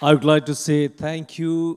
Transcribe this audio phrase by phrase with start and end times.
[0.00, 1.76] I would like to say thank you.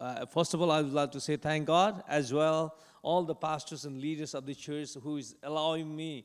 [0.00, 3.34] Uh, first of all, I would like to say thank God as well, all the
[3.34, 6.24] pastors and leaders of the church who is allowing me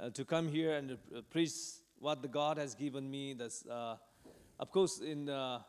[0.00, 1.52] uh, to come here and uh, preach
[2.00, 3.34] what the God has given me.
[3.34, 3.94] That's, uh,
[4.58, 5.60] of course, in uh,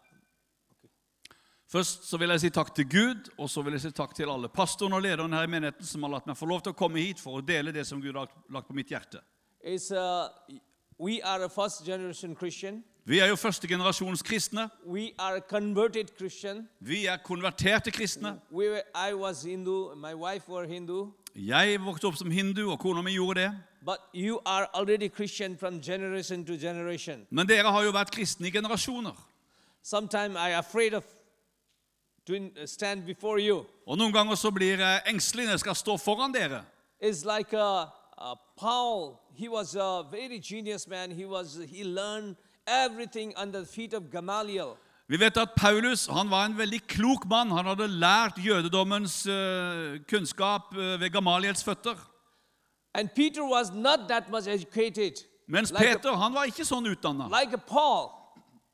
[1.68, 4.30] Først så vil jeg si takk til Gud, og så vil jeg si takk til
[4.30, 6.76] alle pastorene og lederne her i menigheten som har latt meg få lov til å
[6.76, 9.22] komme hit for å dele det som Gud har lagt på mitt hjerte.
[9.64, 10.28] it's, uh,
[10.98, 12.84] we are a first generation Christian.
[13.04, 14.70] Vi er jo førstegenerasjons kristne.
[14.86, 15.14] Vi
[17.06, 18.40] er konverterte kristne.
[18.52, 19.96] We were, I was Hindu.
[19.96, 21.12] My wife were Hindu.
[21.36, 23.58] Jeg vokste opp som hindu, og kona mi gjorde det.
[25.84, 27.28] Generation generation.
[27.30, 29.28] Men dere har jo vært kristne i generasjoner.
[33.40, 33.66] You.
[33.88, 36.64] Og noen ganger så blir jeg engstelig når jeg skal stå foran dere.
[37.02, 39.20] It's like a, a Paul.
[39.34, 41.12] He was a very genius man.
[41.12, 42.36] He was he learned
[42.68, 44.78] everything under the feet of Gamaliel.
[45.08, 47.52] Vi vet at Paulus han var en veldig klok mann.
[47.52, 51.96] Han hadde lært jødedommens uh, kunnskap uh, ved Gamaliels føtter.
[52.94, 55.14] And Peter was not that much educated.
[55.48, 57.28] Mens like, Peter han var ikke sånn utdanna.
[57.28, 58.12] like Paul.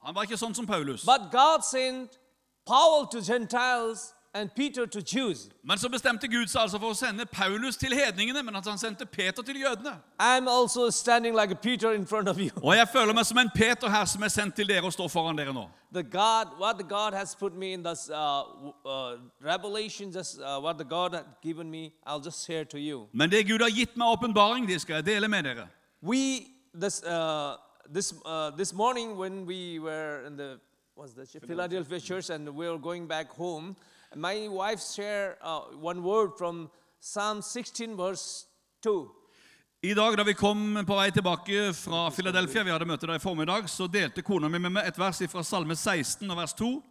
[0.05, 1.05] Han var ikke sånn som Paulus.
[1.05, 2.19] But God sent
[2.65, 5.49] Paul to Gentiles and Peter to Jews.
[5.63, 8.77] Men så bestemte Gud seg altså for å sende Paulus til hedningene, men at han
[8.77, 9.97] sendte Peter til jødene.
[10.19, 12.49] I'm also standing like a Peter in front of you.
[12.63, 15.07] Og jeg føler meg som en Peter her som er sendt til dere og står
[15.07, 15.67] foran dere nå.
[15.93, 18.43] The God, what the God has put me in this uh,
[18.85, 23.07] uh, revelation, just uh, what the God has given me, I'll just share to you.
[23.13, 25.67] Men det Gud har gitt meg åpenbaring, det skal jeg dele med dere.
[26.01, 27.55] We this uh,
[27.93, 30.59] this uh, this morning when we were in the
[30.97, 33.75] was the Philadelphia church and we were going back home,
[34.15, 36.69] my wife shared uh, one word from
[36.99, 38.45] Psalm 16 verse
[38.81, 39.09] 2.
[39.83, 43.19] I dag da vi kom på vei tilbake fra Philadelphia, vi hadde møte der i
[43.19, 46.83] formiddag, så delte kona mi med meg et vers fra Salme 16 og vers 2.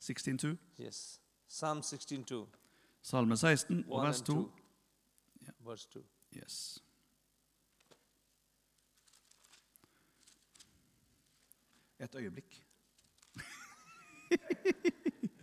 [0.00, 2.46] 16, Yes, Psalm 16 2.
[3.02, 4.50] Salme 16 og vers 2.
[5.42, 5.54] Yeah.
[5.60, 6.00] Verse 2.
[6.36, 6.78] Yes.
[11.98, 12.66] Et øyeblikk.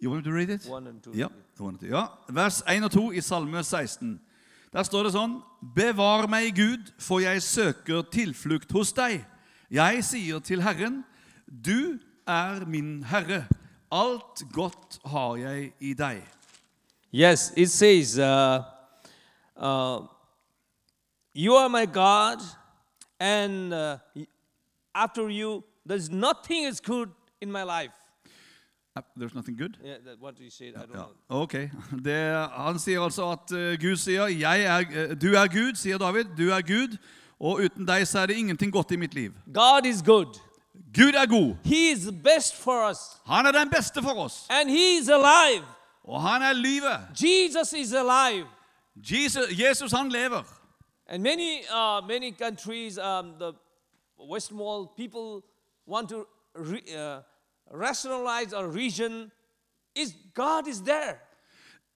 [0.00, 0.66] you want me to read it?
[0.68, 1.12] One and two.
[1.14, 1.26] Ja,
[1.58, 4.20] I want to- ja, vers 1 og 2 i Salme 16.
[4.72, 5.42] Der står det sånn
[5.74, 9.24] Bevar meg, Gud, for jeg søker tilflukt hos deg.
[9.70, 11.04] Jeg sier til Herren,
[11.64, 13.46] du er min Herre.
[13.92, 16.22] Alt godt har jeg i deg.
[17.14, 18.60] Yes, it says, uh,
[19.56, 20.02] uh,
[21.34, 22.40] You are my God,
[23.20, 23.96] and uh,
[24.94, 27.08] after you, there's nothing is good
[27.40, 27.92] in my life.
[29.16, 29.76] There's nothing good?
[29.84, 30.68] Yeah, that, what do you say?
[30.68, 31.42] I don't Ja, know.
[31.42, 31.52] ok.
[32.04, 36.24] Det, han sier altså at eh, Gud sier er, eh, 'Du er Gud', sier David.
[36.36, 36.96] 'Du er Gud',
[37.40, 39.32] og uten deg så er det ingenting godt i mitt liv.
[39.54, 40.40] God is good.
[40.94, 41.56] Gud er god.
[41.64, 44.46] He is the best for us, Han er den beste for oss.
[44.50, 45.64] and He is alive.
[46.04, 47.00] Og han er livet.
[47.22, 48.46] Jesus is alive.
[48.96, 50.42] Jesus, Jesus han lever.
[51.08, 53.52] And many, uh, many countries, um, the
[54.30, 55.42] Western world, people
[55.88, 56.24] want to
[56.56, 57.22] re, uh,
[57.74, 59.30] rationalize a region.
[59.94, 61.14] Is God is there?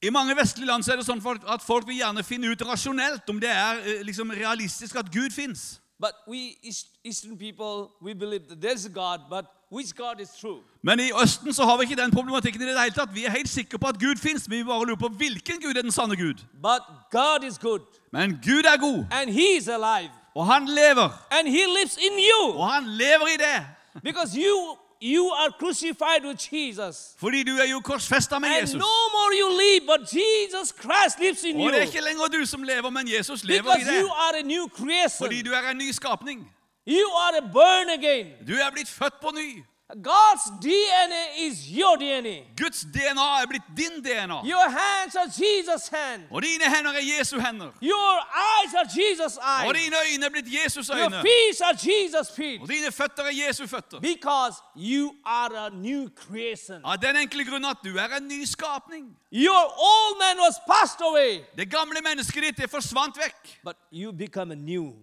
[0.03, 3.29] I mange vestlige land så er det sånn at folk vil gjerne finne ut rasjonelt
[3.29, 5.81] om det er eh, liksom realistisk at Gud fins.
[6.01, 10.31] But we East, Eastern people, we believe that there's a God, but which God is
[10.41, 10.63] true?
[10.83, 13.13] Men i Østen så har vi ikke den problematikken i det hele tatt.
[13.15, 15.77] Vi er helt sikre på at Gud fins, men vi bare lurer på hvilken Gud
[15.77, 16.41] er den sanne Gud.
[16.63, 16.83] But
[17.13, 17.81] God is good,
[18.13, 21.09] Men Gud er god, and He is alive, og han lever.
[21.31, 23.67] and He lives in you Og han lever i det.
[24.03, 27.15] because you you are crucified with Jesus.
[27.19, 28.75] Fordi du er jo korsfesta med And Jesus.
[28.75, 32.47] no more you live, but Jesus Christ lives in Og det er ikke lenger du
[32.47, 35.19] som lever, men Jesus lever i Because you are a new creation.
[35.27, 36.49] Fordi du er en ny skapning.
[36.87, 38.27] You are a born again.
[38.49, 39.65] Du er blitt født på ny.
[40.03, 42.45] God's DNA is your DNA.
[42.57, 44.45] Guds DNA er blitt din DNA.
[44.45, 46.23] Your hands are Jesus' hand.
[46.31, 47.71] Og dine hender er Jesu hender.
[47.83, 48.17] Your
[48.51, 49.83] eyes are Jesus' Og eyes.
[49.85, 52.61] dine øyne er blitt Jesus Your feet are Jesus' feet.
[52.63, 54.01] Og dine føtter er Jesu føtter.
[54.01, 56.81] Because you are a new creation.
[56.85, 59.17] Av den enkle grunn at du er en ny skapning.
[59.33, 63.59] Your old man was passed away, Det gamle mennesket ditt forsvant vekk.
[63.65, 64.95] but you become a new.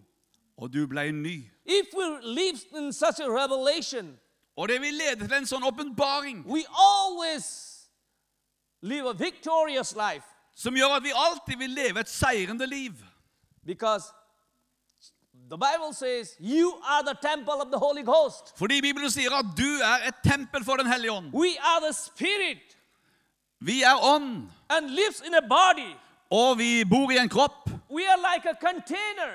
[0.57, 1.43] Og du ble ny.
[1.65, 4.17] If we live in such a revelation,
[4.57, 7.45] Og det vil lede til en sånn åpenbaring we always
[8.81, 10.25] live a victorious life
[10.55, 12.93] som gjør at vi alltid vil leve et seirende liv.
[13.65, 14.13] because
[15.49, 18.57] the Bible says you are the temple of the Holy Ghost.
[18.57, 21.31] Fordi Bibelen sier at du er et tempel for Den hellige ånd.
[21.33, 22.77] We are the spirit
[23.59, 25.95] Vi er ånd, and lives in a body.
[26.31, 27.69] og vi bor i en kropp.
[27.89, 29.33] We are like a container.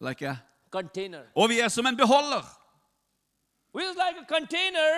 [0.00, 0.36] Like a-
[0.70, 1.22] Container.
[1.36, 2.42] Og vi er som en beholder.
[3.74, 4.90] We are like a container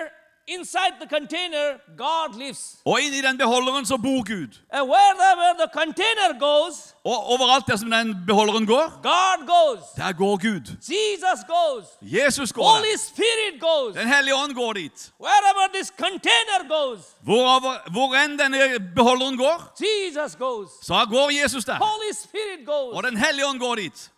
[0.47, 1.65] inside the container,
[1.97, 2.77] God lives.
[2.85, 4.51] Og inni den beholderen så bor Gud.
[4.71, 9.83] And wherever the container goes, Og overalt der som den beholderen går, God goes.
[9.95, 10.65] der går Gud.
[10.95, 11.85] Jesus goes.
[12.01, 12.97] Jesus går der.
[12.97, 13.95] Spirit goes.
[13.95, 15.11] Den hellige ånd går dit.
[15.19, 18.59] Wherever this container goes, Hvor, hvor enn denne
[18.95, 19.57] beholderen går,
[19.87, 20.69] Jesus goes.
[20.83, 21.75] så går Jesus der.
[21.75, 22.95] Holy Spirit goes.
[22.97, 24.11] Og Den hellige ånd går dit.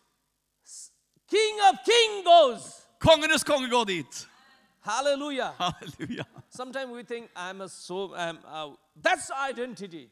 [1.30, 2.62] King of King goes.
[3.00, 4.29] Kongenes konge går dit.
[4.90, 5.52] Hallelujah.
[5.60, 6.24] Halleluja.
[6.50, 8.74] Sometimes we think I'm a so I'm uh,
[9.06, 10.08] that's identity.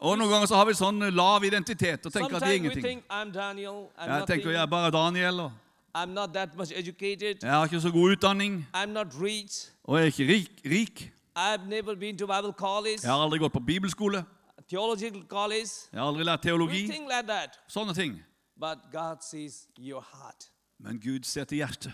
[0.00, 2.50] Og Noen ganger så har vi sånn lav identitet og tenker at det er Sometimes
[2.50, 2.84] we ingenting.
[2.84, 3.88] think I'm Daniel.
[3.98, 4.26] I'm Jeg nothing.
[4.26, 5.52] tenker jeg er bare Daniel, og
[5.96, 7.36] I'm not that much educated.
[7.42, 9.70] jeg har ikke så god utdanning, I'm not rich.
[9.84, 10.50] og jeg er ikke rik.
[10.66, 11.12] rik.
[11.38, 14.24] I've never been to Bible college, Jeg har aldri gått på bibelskole,
[14.68, 15.70] theological college.
[15.92, 16.86] jeg har aldri lært We teologi.
[16.88, 17.58] think like that.
[17.68, 18.22] Sånne ting.
[18.60, 20.50] But God sees your heart.
[20.78, 21.92] Men Gud ser til hjertet.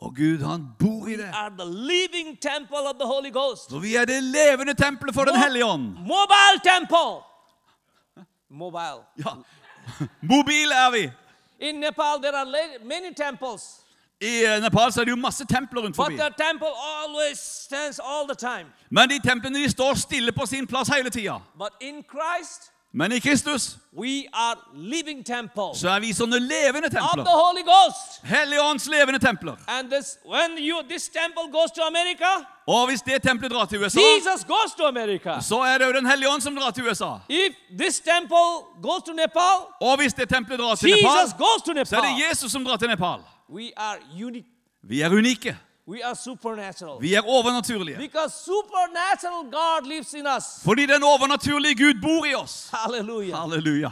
[0.00, 1.28] Og Gud, han bor i det.
[3.70, 5.82] For vi er det levende tempelet for Den hellige ånd.
[5.82, 7.22] Mobile temple.
[8.50, 9.02] Mobile.
[9.18, 9.34] Ja.
[10.34, 11.10] Mobil er vi.
[11.60, 12.46] In Nepal, there are
[12.84, 13.80] many temples.
[14.20, 16.16] I eh, Nepal så er det jo masse templer rundt But forbi.
[16.16, 16.30] the
[17.34, 18.66] stands all the time.
[18.90, 21.38] Men de templene de står stille på sin plass hele tida.
[22.98, 23.76] Men i Kristus
[25.74, 27.22] så er vi sånne levende templer.
[27.30, 28.16] Holy Ghost.
[28.26, 29.54] Hellige ånds levende templer.
[29.90, 30.16] This,
[30.58, 31.06] you this
[31.86, 32.32] America,
[32.66, 35.40] Og hvis det tempelet drar til USA, Jesus goes to America.
[35.40, 37.12] så er det jo Den hellige ånd som drar til USA.
[37.28, 38.00] If this
[38.82, 41.28] goes to Nepal, Og hvis det tempelet drar til Nepal,
[41.66, 43.18] to så er det Jesus som drar til Nepal.
[43.48, 43.98] We are.
[44.82, 45.56] Vi er unike.
[47.00, 48.10] Vi er overnaturlige.
[50.64, 52.70] Fordi den overnaturlige Gud bor i oss.
[52.72, 53.36] Halleluja.
[53.36, 53.90] Halleluja.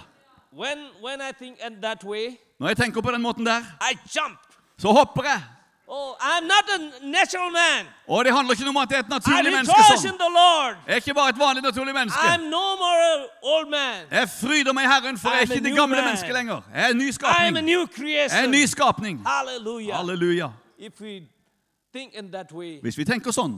[0.53, 3.59] When when I think that way, Når jeg tenker på den måten der,
[3.93, 4.39] I jump.
[4.79, 5.43] så hopper jeg.
[5.89, 7.87] Oh, I'm not a natural man.
[8.09, 10.19] Og det handler ikke om at jeg er et naturlig menneske sånn.
[10.87, 12.19] Jeg er ikke bare et vanlig naturlig menneske.
[12.19, 14.03] I'm no more old man.
[14.11, 16.05] Jeg fryder meg i Herren, for jeg er ikke det gamle man.
[16.05, 16.61] mennesket lenger.
[16.75, 17.69] Jeg er en ny I'm a skapning.
[18.09, 19.27] Jeg er en ny skapning.
[19.27, 19.95] Halleluja.
[19.97, 20.49] Halleluja.
[21.95, 23.55] Hvis vi tenker sånn,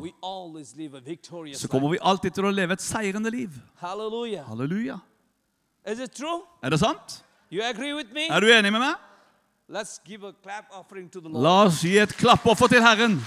[1.54, 3.50] så kommer vi alltid til å leve et seirende liv.
[3.80, 4.44] Halleluja.
[4.46, 4.98] Halleluja.
[5.86, 6.42] Is it true?
[6.62, 7.22] Er det sant?
[7.50, 8.28] You agree with me?
[8.28, 8.94] Er du enig med meg?
[9.68, 11.42] Let's give a clap offering to the Lord.
[11.42, 13.18] La oss gi et klappoffer til Herren.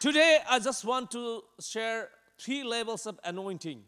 [0.00, 3.82] Today, I just want to share three levels of anointing.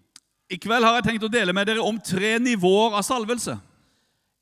[0.51, 3.57] I kveld har jeg tenkt å dele med dere om tre nivåer av salvelse.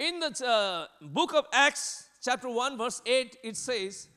[0.00, 4.08] In the uh, book of Acts, chapter 1, verse 8, it says,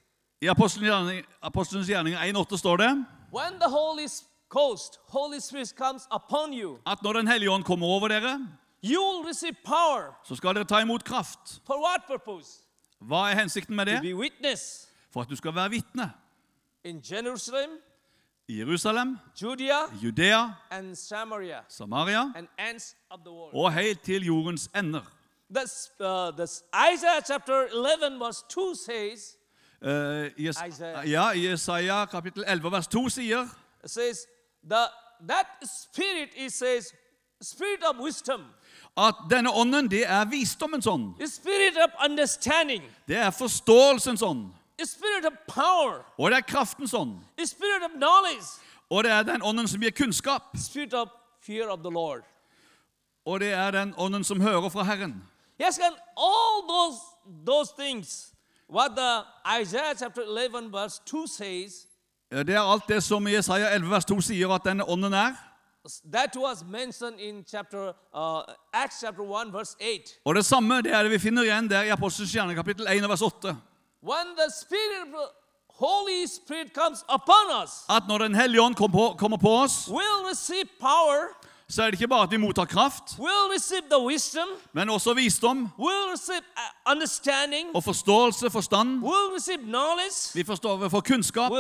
[0.42, 4.07] I Apostelens gjerning- Apostelens 1,8 står det When the Holy
[4.50, 8.48] Ghost, Holy Spirit comes upon you, at når Den hellige ånd kommer over dere,
[8.83, 10.16] you will receive power.
[10.24, 11.62] så skal dere ta imot kraft.
[11.68, 12.50] For what purpose?
[13.01, 14.01] Hva er hensikten med To det?
[14.01, 16.12] be witness For at du skal være vitne
[16.83, 17.69] in Jerusalem,
[18.48, 23.54] i Jerusalem, Judea, Judea, and Samaria, Samaria and ends of the world.
[23.56, 25.01] og helt til jordens ender.
[25.53, 29.38] This, uh, this Isaiah chapter 11, verse 2 says,
[29.81, 31.03] uh, yes, Isaiah.
[31.06, 33.47] ja, Jesaja kapittel 11 vers 2 sier
[33.86, 34.25] says,
[34.69, 34.88] the,
[35.27, 36.92] that spirit, it says,
[37.42, 38.42] spirit of wisdom,
[38.97, 41.13] at denne ånden, det er visdommens ånd.
[41.27, 44.52] spirit of understanding, Det er forståelsens ånd.
[44.83, 47.19] spirit of power, Og det er kraftens ånd.
[47.45, 48.47] spirit of knowledge,
[48.90, 50.42] Og det er den ånden som gir kunnskap.
[50.57, 51.07] spirit of
[51.42, 52.21] fear of the Lord.
[53.25, 55.23] Og det er den ånden som hører fra Herren.
[55.59, 57.00] Yes, and all those,
[57.45, 58.33] those things,
[58.68, 59.24] what the
[59.62, 61.88] Isaiah chapter 11, verse 2 says,
[62.31, 65.35] Det er alt det som Jesaja 11 vers 2 sier at denne ånden er.
[66.12, 68.42] that was mentioned in chapter uh,
[68.74, 70.19] Acts chapter 1, verse 8.
[70.26, 73.09] Og det samme det er det vi finner igjen der i Apostelens gjerne kapittel 1
[73.09, 73.56] vers 8.
[74.04, 75.14] When the Spirit,
[75.69, 79.88] Holy Spirit comes upon us, At når Den hellige ånd kommer på, kommer på oss,
[79.88, 81.19] we'll receive power,
[81.69, 83.04] så er det ikke bare at vi mottar kraft,
[84.07, 85.86] wisdom, men også visdom uh,
[87.74, 89.02] og forståelse, forstand.
[90.36, 91.52] Vi forstår, vi får kunnskap,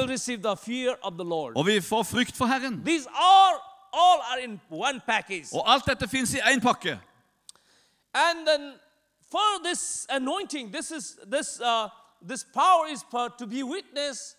[1.55, 2.83] og vi får frykt for Herren.
[3.13, 3.59] Are.
[5.53, 6.99] Og alt dette fins i én pakke.
[8.13, 8.73] And then
[9.31, 11.89] for this anointing, this is this uh,
[12.29, 14.35] this power is for to be witness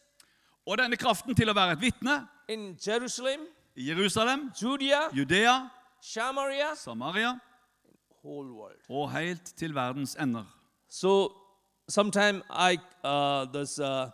[0.67, 6.75] Og denne kraften til å være et vitne in Jerusalem, i Jerusalem, Judea, Judea, Samaria,
[6.77, 7.41] Samaria
[8.27, 8.77] whole world.
[8.89, 10.45] og helt til verdens ender.
[10.89, 11.33] So
[11.89, 14.11] sometime I uh, this uh,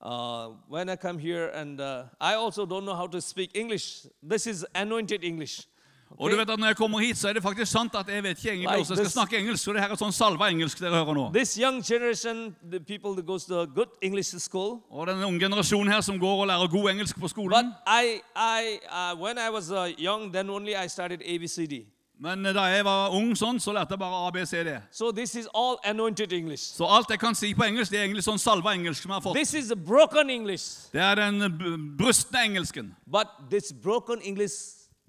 [0.00, 4.06] uh, when I come here and uh, I also don't know how to speak English.
[4.30, 5.68] This is anointed English.
[6.18, 8.22] Og du vet at Når jeg kommer hit, så er det faktisk sant at jeg
[8.22, 8.70] vet ikke engelsk.
[8.70, 11.14] Like jeg skal this- snakke engelsk, så det her er sånn salva engelsk dere hører
[11.14, 11.32] nå.
[11.32, 15.40] This young generation, the people that goes to a good English school, Og den unge
[15.40, 17.72] generasjonen her som går og lærer god engelsk på but skolen.
[17.86, 21.86] I, I, uh, when I was uh, young, then only I started ABCD.
[22.20, 24.68] Men da jeg var ung sånn, så lærte jeg bare ABCD.
[24.92, 26.62] So this is all anointed English.
[26.76, 29.14] Så alt jeg kan si på engelsk, det er egentlig sånn salva engelsk som jeg
[29.14, 29.34] har fått.
[29.34, 31.40] This is broken English, Det er den
[31.98, 32.94] brustne engelsken.
[33.10, 34.52] but this broken English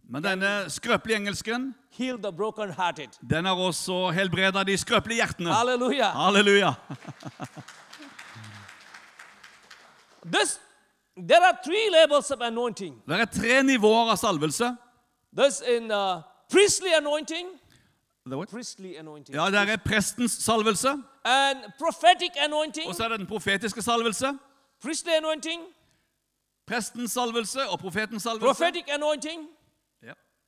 [0.09, 1.75] Men denne skrøpelige engelsken,
[3.29, 5.53] den har også helbreda de skrøpelige hjertene.
[5.53, 6.09] Halleluja!
[6.09, 6.73] Halleluja.
[10.25, 10.59] This,
[11.17, 13.01] there are three levels of anointing.
[13.07, 14.75] Det er tre nivåer av salvelse.
[15.39, 17.47] There's in uh, priestly anointing,
[18.49, 20.89] priestly anointing, Ja, det er prestens salvelse,
[21.25, 24.37] and prophetic anointing, og så er det den profetiske salvelse.
[24.81, 25.61] priestly anointing,
[26.67, 28.45] Prestens salvelse og profetens salvelse.
[28.45, 29.41] prophetic anointing,
[30.03, 30.07] Ja.
[30.07, 30.42] and royal anointing.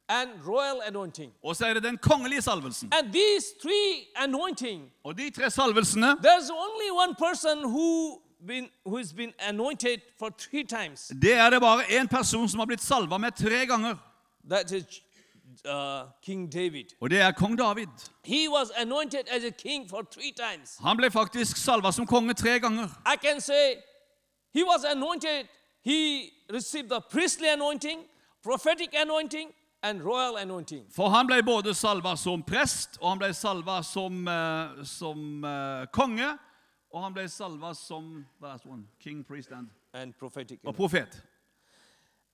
[1.43, 2.93] Og så er det den kongelige salvelsen.
[2.93, 6.07] And these three anointing, Og de tre salvelsene,
[6.51, 8.69] only one person who been
[9.15, 11.11] been anointed for three times.
[11.21, 13.95] det er det bare én person som har blitt salva med tre ganger.
[14.49, 15.01] That is
[15.65, 15.71] uh,
[16.21, 16.85] King David.
[17.01, 17.87] Og det er kong David.
[18.23, 20.77] He was anointed as a king for three times.
[20.81, 22.87] Han ble faktisk salva som konge tre ganger.
[23.13, 23.75] I can say
[24.53, 25.47] he was anointed.
[25.83, 27.99] He received the priestly anointing,
[28.43, 29.49] prophetic anointing.
[30.95, 35.85] For han ble både salva som prest, og han ble salva som, uh, som uh,
[35.93, 36.37] konge.
[36.93, 40.59] Og han ble salva som one, king, priest and, And prophetic.
[40.65, 41.23] og profet.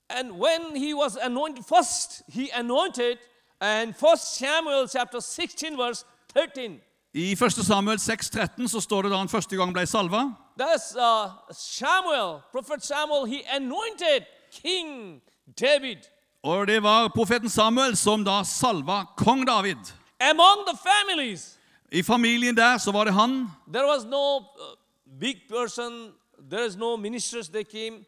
[0.10, 3.18] And when he was anointed, first he anointed,
[3.62, 6.82] and First Samuel chapter 16, verse 13.
[7.14, 7.52] I 1.
[7.52, 10.32] Samuel 6,13 så står det da han første gang ble salva.
[10.58, 15.22] Thus, uh, Samuel, Prophet Samuel, he anointed King
[15.60, 15.98] David
[16.44, 19.78] Og det var profeten Samuel som da salva kong David.
[20.20, 21.58] among the families.
[21.92, 23.48] I familien der så var det han.
[23.74, 24.76] There was no uh,
[25.20, 26.14] big person,
[26.52, 28.06] there is no ministers they came,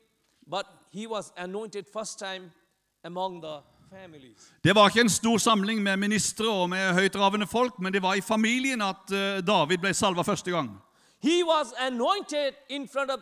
[0.49, 2.51] but he was anointed first time
[3.03, 3.59] among the
[3.91, 4.51] families.
[4.63, 8.13] Det var ikke en stor samling med ministre og med høytravende folk, men det var
[8.13, 10.81] i familien at eh, David ble salva første gang.
[11.23, 13.19] He was anointed in front of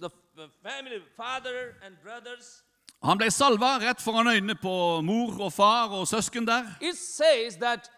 [0.00, 2.62] the f- family, father and brothers.
[3.04, 6.66] Han ble salva rett foran øynene på mor og far og søsken der.
[6.80, 7.90] It says that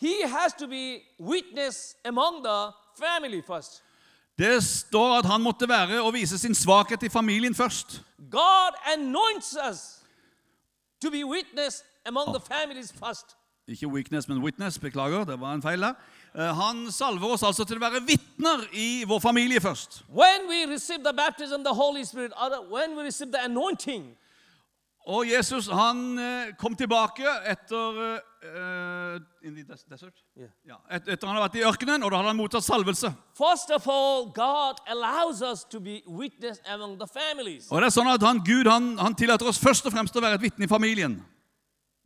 [0.00, 3.82] he has to be witness among the family first.
[4.38, 8.02] Det står at han måtte være og vise sin svakhet i familien først.
[8.30, 9.78] God anoints us
[11.02, 13.36] to be witness among the families first.
[13.68, 14.78] Ikke weakness, men witness.
[14.78, 15.94] Beklager, det var en feil der.
[16.36, 20.02] Eh, Han salver oss altså til å være vitner i vår familie først.
[20.08, 22.32] When we receive the baptism the Holy Spirit,
[22.70, 24.16] when we receive the anointing,
[25.04, 27.98] Og Jesus han eh, kom tilbake etter
[28.40, 29.18] eh,
[29.90, 30.14] desert?
[30.32, 30.48] Yeah.
[30.64, 33.12] Ja, et, etter han hadde vært i ørkenen, og da hadde han mottatt salvelse.
[33.36, 37.68] first of all, God allows us to be witness among the families.
[37.70, 40.24] Og det er sånn at han, Gud han, han tillater oss først og fremst å
[40.24, 41.20] være et vitne i familien.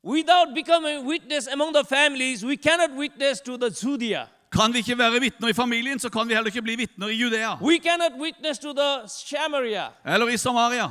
[0.02, 4.26] Without becoming witness among the families, we cannot witness to the Judea.
[4.50, 7.18] Kan vi ikke være vitner i familien, så kan vi heller ikke bli vitner i
[7.20, 9.92] Judea We cannot witness to the Samaria.
[10.04, 10.88] eller i Samaria.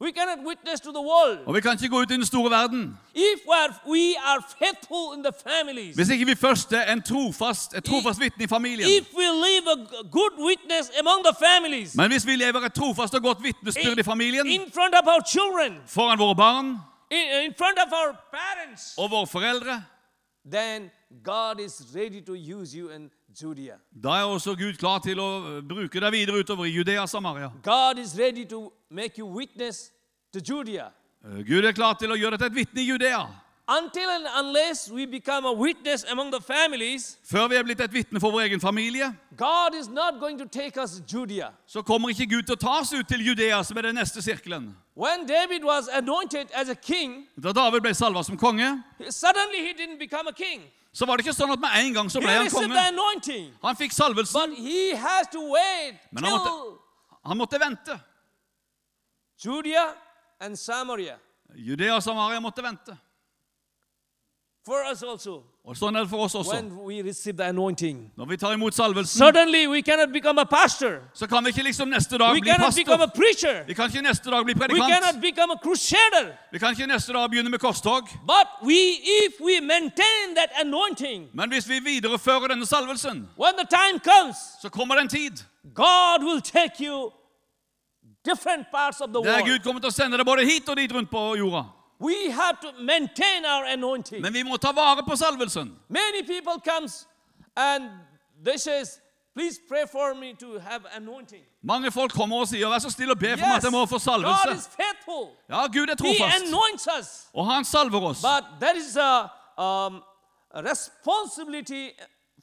[0.00, 1.38] We cannot witness to the world.
[1.46, 3.40] Og vi kan ikke gå ut i den store verden If
[3.86, 8.20] we are, faithful in the families, hvis ikke vi først er en trofast, et trofast
[8.20, 8.88] vitne i familien.
[8.88, 9.76] if we live a
[10.18, 14.02] good witness among the families, Men hvis vi lever et trofast og godt vitnesbyrd i
[14.02, 16.66] familien in front of our children, foran våre barn
[17.10, 19.84] in, front of our parents, og våre foreldre,
[20.52, 20.90] then
[21.24, 23.10] God is ready to use you in
[23.42, 23.76] Judea.
[23.90, 27.50] da er også Gud klar til å bruke deg videre utover i Judea og Samaria.
[27.62, 29.92] God is ready to make you witness
[30.32, 30.90] to Judea.
[31.24, 33.24] Eh, Gud er klar til å gjøre deg til et vitne i Judea.
[33.68, 37.92] Until and unless we become a witness among the families, Før vi er blitt et
[37.92, 41.48] vitne for vår egen familie, God is not going to take us to Judea.
[41.66, 44.22] så kommer ikke Gud til å ta oss ut til Judea, som er den neste
[44.22, 44.76] sirkelen.
[44.94, 49.72] When David was anointed as a king, Da David ble salva som konge, suddenly he
[49.74, 50.62] didn't become a king.
[50.92, 52.78] så var det ikke sånn at med en gang så ble han konge.
[52.88, 53.52] anointing.
[53.64, 54.50] Han fikk salvelsen.
[54.50, 56.78] But he has to wait Men han måtte-
[57.24, 58.00] Han måtte vente.
[59.44, 59.94] Judea
[60.40, 61.16] and Samaria.
[61.56, 62.96] Judea og Samaria måtte vente.
[64.66, 66.50] For us also, Og sånn er det for oss også.
[66.52, 68.10] when we receive the anointing.
[68.18, 70.98] Når vi tar imot salvelsen, Suddenly we cannot become a pastor.
[71.14, 73.64] så kan vi ikke liksom neste dag We bli cannot become a preacher.
[73.66, 74.90] Vi kan ikke neste dag bli We predikant.
[74.92, 76.32] cannot become a crusader.
[76.52, 78.08] Vi kan ikke neste dag begynne med korstog.
[78.26, 78.78] But we,
[79.26, 84.36] if we maintain that anointing, Men hvis vi viderefører denne salvelsen, when the time comes,
[84.62, 85.32] så kommer det en tid
[85.74, 87.12] God will take you
[88.24, 89.62] different parts of the der Gud world.
[89.62, 91.62] kommer til å sende deg både hit og dit rundt på jorda.
[94.20, 95.72] Men vi må ta vare på salvelsen.
[95.88, 97.06] Many people comes
[97.56, 97.90] and
[98.44, 99.00] they says,
[99.34, 101.42] please pray for me to have anointing.
[101.62, 103.86] Mange folk kommer og sier 'vær så snill og be for meg at jeg må
[103.86, 104.56] få God salvelse'.
[104.56, 105.30] is faithful.
[105.48, 107.26] Ja, Gud er He trofast, anoints us.
[107.34, 108.22] og han salver oss.
[108.22, 110.02] But there is a, um,
[110.54, 111.90] responsibility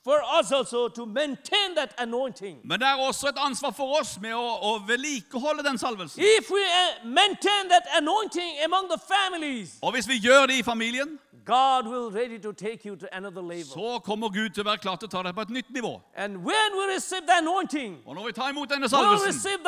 [0.03, 2.59] for us also to maintain that anointing.
[2.63, 6.19] Men det er også et ansvar for oss med å, å vedlikeholde den salvelsen.
[6.23, 6.63] If we
[7.03, 12.09] maintain that anointing among the families, Og hvis vi gjør det i familien, God will
[12.21, 13.65] ready to take you to another level.
[13.65, 16.01] så kommer Gud til å være klar til å ta deg på et nytt nivå.
[16.15, 19.63] And when we receive the anointing, Og når vi tar imot denne salvelsen, receive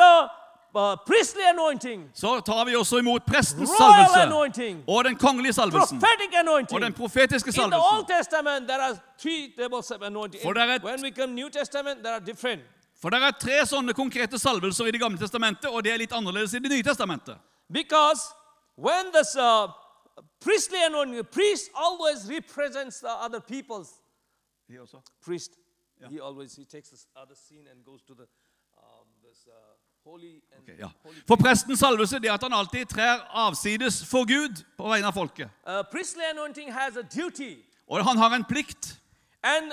[0.72, 6.02] the uh, priestly anointing, så tar vi også imot prestens salvelse og den kongelige salvelsen
[6.72, 8.16] og den profetiske In the Old salvelsen.
[8.16, 10.42] Testament, there are three levels of anointing.
[10.42, 12.62] For det are- when we come New Testament, there are different.
[13.02, 16.12] For det er tre sånne konkrete salvelser i Det gamle testamentet, og det er litt
[16.12, 17.36] annerledes i Det nye testamentet.
[17.72, 18.20] Because
[18.78, 19.68] when this uh,
[20.40, 23.88] priestly anointing, the priest always represents the other people's
[25.24, 25.52] priest.
[26.10, 28.26] He always he takes this other scene and goes to the
[28.76, 29.75] um, this uh,
[30.06, 30.88] holy and Ok, ja.
[31.28, 35.50] For prestens salvelse det at han alltid trer avsides for Gud på vegne av folket.
[37.88, 39.00] Og han har en plikt.
[39.42, 39.72] and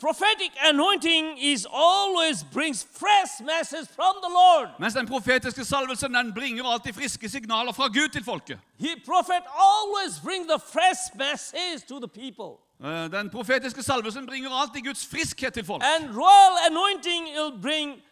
[0.00, 4.68] prophetic anointing is always brings fresh message from the Lord.
[4.80, 8.58] Mens den profetiske salvelsen den bringer alltid friske signaler fra Gud til folket.
[8.78, 12.50] He prophet always brings the fresh message to the people.
[12.84, 15.82] Eh, Den profetiske salvelsen bringer alltid Guds friskhet til folk.
[15.84, 18.02] And royal anointing will bring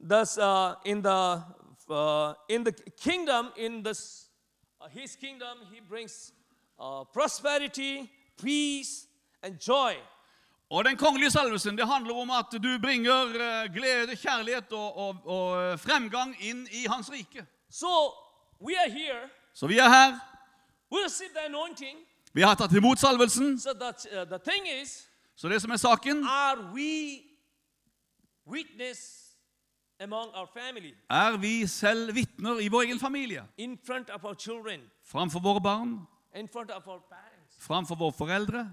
[0.00, 1.42] this uh, in the
[1.90, 2.72] uh, in the
[3.02, 4.28] kingdom in this
[4.80, 6.32] uh, his kingdom he brings
[6.78, 9.06] uh, prosperity, peace,
[9.42, 9.94] and joy.
[10.70, 15.16] Og den kongelige salvelsen det handler om at du bringer eh, glede, kjærlighet og, og,
[15.24, 17.46] og eh, fremgang inn i Hans rike.
[17.70, 17.86] So
[18.60, 19.28] we are here.
[19.54, 20.18] Så vi er her.
[20.92, 21.98] We the anointing.
[22.32, 23.60] Vi har tatt imot salvelsen.
[23.60, 27.20] So that uh, the thing is, Så det som er saken, are we
[28.46, 29.23] witness
[30.00, 33.44] er vi selv vitner i vår egen familie.
[33.56, 37.56] in front of our children, Framfor våre barn, in front of our parents?
[37.58, 38.70] framfor våre foreldre.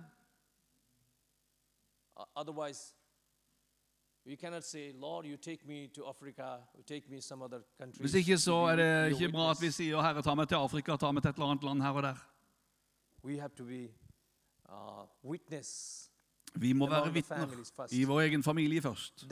[2.36, 2.94] Otherwise,
[4.26, 8.02] we cannot say, Lord, you take me to Africa, you take me some other country.
[8.04, 10.96] Hvis ikke så er det ikke bra at vi sier 'Herre, ta meg til Afrika,
[10.96, 12.18] ta meg til et eller annet land her og der'.
[13.24, 13.90] We have to be
[14.70, 16.11] uh, witness.
[16.56, 17.48] Vi må være vitner
[17.92, 19.26] i vår egen familie først.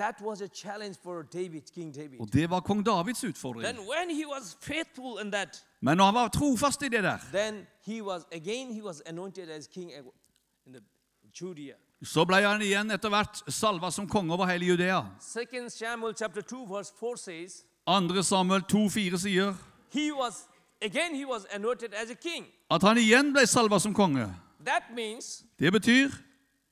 [2.19, 3.77] Og det var kong Davids utfordring.
[5.81, 7.17] Men når han var trofast i det der,
[12.03, 15.01] så ble han igjen etter hvert salva som konge over hele Judea.
[15.19, 16.27] Second Samuel 2
[16.93, 18.23] 4 says, 2.
[18.23, 19.53] Samuel 2,4 sier
[22.69, 24.29] at han igjen ble salva som konge.
[25.59, 26.28] Det betyr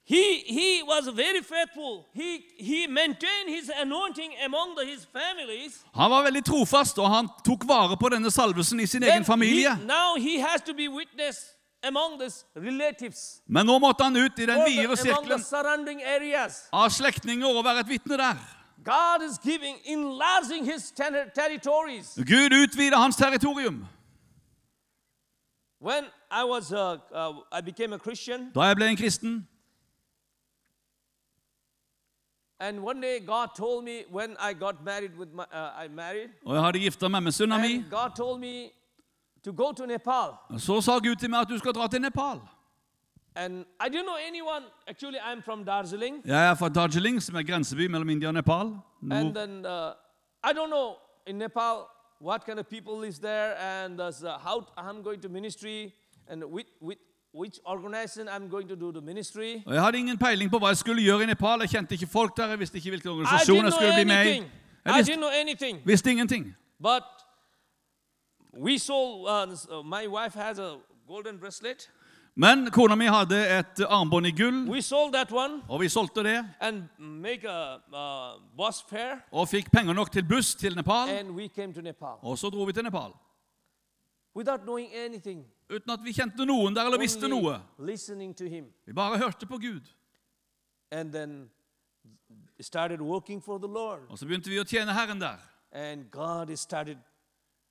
[0.10, 2.06] he he was very faithful.
[2.14, 5.84] He he maintained his anointing among the, his families.
[5.96, 9.76] han var veldig trofast, og han tok vare på denne salvelsen i sin egen familie.
[9.76, 11.38] he, now he has to be witness
[11.84, 15.44] among his relatives, Men nå måtte han ut i den videre sirkelen
[16.74, 18.36] av slektninger og være et vitne der.
[18.86, 22.16] God is giving, enlarging his ter- territories.
[22.16, 23.86] Gud utvider hans territorium.
[25.82, 29.48] When I was, a, uh, I became a Christian, Da jeg ble en kristen,
[32.60, 36.30] and one day God told me when I got married with my, uh, I married,
[36.46, 38.70] og jeg hadde gifta meg med sønna mi, God told me
[39.44, 40.30] to go to Nepal.
[40.58, 42.40] så sa Gud til meg at du skal dra til Nepal.
[43.36, 44.66] And I didn't know anyone.
[44.88, 48.66] Actually, I'm from Darjeeling, Jeg er fra Darjeeling, som er grenseby mellom India og Nepal.
[49.12, 49.92] and then uh,
[50.44, 50.96] I don't know
[51.28, 51.76] in Nepal
[52.20, 55.94] what kind of people lives there, and uh, how I'm going to ministry,
[56.28, 56.98] and with, with
[57.38, 59.64] which organization I'm going to do the ministry.
[59.66, 61.60] Og Jeg hadde ingen peiling på hva jeg skulle gjøre i Nepal.
[61.60, 62.48] Jeg kjente ikke folk der.
[62.48, 64.30] Jeg visste ikke hvilken organisasjon jeg skulle bli med i.
[64.86, 65.82] Jeg visste, didn't know anything.
[65.86, 66.56] visste ingenting.
[66.82, 67.04] But
[68.58, 70.70] we sold, uh, my wife has a
[71.08, 71.90] golden bracelet.
[72.36, 74.70] Men kona mi hadde et armbånd i gull,
[75.70, 76.46] og vi solgte det.
[76.62, 76.72] a
[78.58, 81.26] uh, fare, Og fikk penger nok til buss til Nepal.
[81.84, 83.12] Nepal Og så dro vi til Nepal.
[85.70, 85.90] Without knowing anything.
[85.90, 87.62] Uten at vi kjente noen der eller visste noe.
[87.80, 88.74] listening to him.
[88.86, 89.82] Vi bare hørte på Gud.
[90.92, 91.50] And then
[92.60, 94.00] started working for the Lord.
[94.10, 95.38] Og så begynte vi å tjene Herren der.
[95.72, 96.98] And God started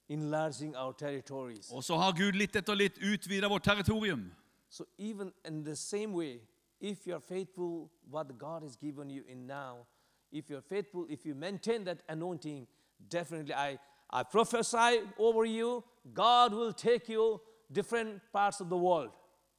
[0.09, 1.71] enlarging our territories.
[1.73, 4.33] Og så har Gud litt etter litt utvida vårt territorium.
[4.69, 6.41] So even in the same way,
[6.81, 9.87] if you're faithful what God has given you in now,
[10.33, 12.67] if you're faithful, if you maintain that anointing,
[13.09, 13.79] definitely I,
[14.11, 15.83] I prophesy over you,
[16.13, 17.41] God will take you
[17.73, 19.11] different parts of the world.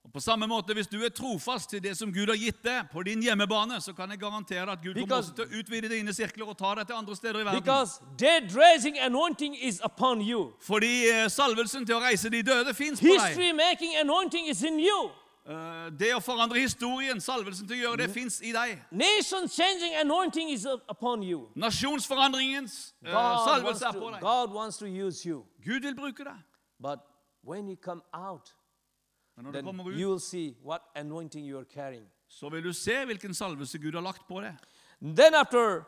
[0.08, 2.86] Og på samme måte, Hvis du er trofast til det som Gud har gitt deg
[2.91, 6.13] på din hjemmebane, så kan jeg garantere at Gud Because- kommer til å utvide dine
[6.13, 7.88] sirkler og ta deg til andre steder i verden.
[8.17, 10.54] Dead raising anointing is upon you.
[10.62, 13.38] Fordi eh, salvelsen til å reise de døde fins på deg.
[15.50, 18.80] Eh, Det å forandre historien, salvelsen til å gjøre det, fins i deg.
[21.56, 24.22] Nasjonsforandringens uh, salvelse er på deg.
[24.22, 25.46] God wants to use you.
[25.65, 27.00] Gud vil bruke deg.
[27.43, 28.54] When you come out,
[29.38, 32.08] then ut, you will see what anointing you are carrying.
[32.30, 34.56] så vil du se hvilken salvelse Gud har lagt på deg.
[35.02, 35.84] Then after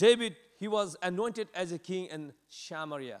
[0.00, 3.18] David, he was anointed as a king in Samaria.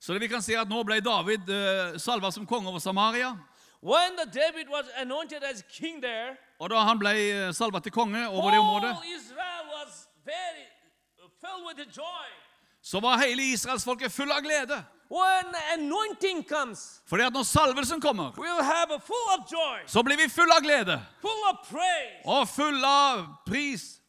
[0.00, 3.36] Så det vi kan si at nå ble David uh, salva som konge over Samaria.
[3.82, 7.10] When the David was anointed as king there, Og da han ble
[7.48, 10.66] uh, salva til konge over det området, Israel was very
[11.40, 12.26] filled with joy.
[12.82, 14.84] så var hele israelsfolket full av glede.
[15.10, 21.00] When anointing comes, Fordi at når salvelsen kommer, full så blir vi full av glede.
[21.20, 22.24] full of praise.
[22.24, 24.00] Og full av pris.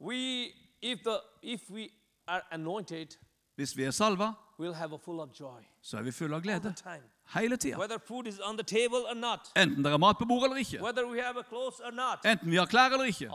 [0.00, 1.88] We, if the, if we
[2.28, 3.16] are anointed,
[3.56, 6.42] Hvis vi er salva, we'll have a full of joy så er vi fulle av
[6.42, 6.74] glede.
[7.34, 7.78] Hele tida.
[7.78, 10.56] Whether food is on the table or not, Enten det er mat på bordet eller
[10.56, 10.82] ikke.
[10.82, 13.28] whether we have a clothes or not, Enten vi har klær eller ikke.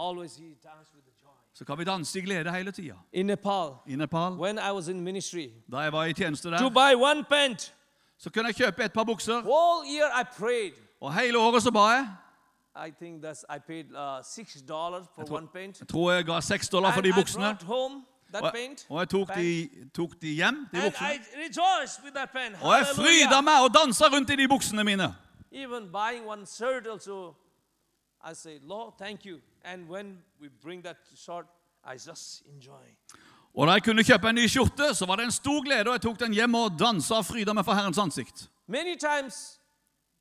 [1.59, 1.59] Always he dance with the.
[1.59, 2.95] Så kan vi danse i glede hele tida.
[3.13, 6.57] In Nepal, I Nepal, when I was in ministry, da jeg var i tjeneste der,
[6.57, 7.73] to buy one pant,
[8.17, 9.41] så kunne jeg kjøpe et par bukser.
[9.41, 10.71] whole year I prayed.
[11.01, 12.07] Og hele året så ba jeg.
[12.87, 15.79] I think that's I paid uh, six dollars for one pant.
[15.79, 17.43] Jeg tror jeg ga seks dollar for And de I buksene.
[17.43, 18.85] brought home that Og, paint.
[18.89, 19.39] og jeg tok pant.
[19.39, 21.07] de, tok de hjem, de and buksene.
[21.07, 22.55] I rejoiced with that pen.
[22.63, 25.15] Og jeg fryda meg og dansa rundt i de buksene mine.
[25.51, 27.35] Even buying one shirt also,
[28.31, 29.39] I say, Lord, thank you.
[29.63, 31.45] And when we bring that shirt,
[31.85, 32.85] I just enjoy.
[33.53, 35.93] Og da jeg kunne kjøpe en ny skjorte, så var det en stor glede, og
[35.93, 38.47] jeg tok den hjem og dansa og fryda meg for Herrens ansikt.
[38.99, 39.59] Times,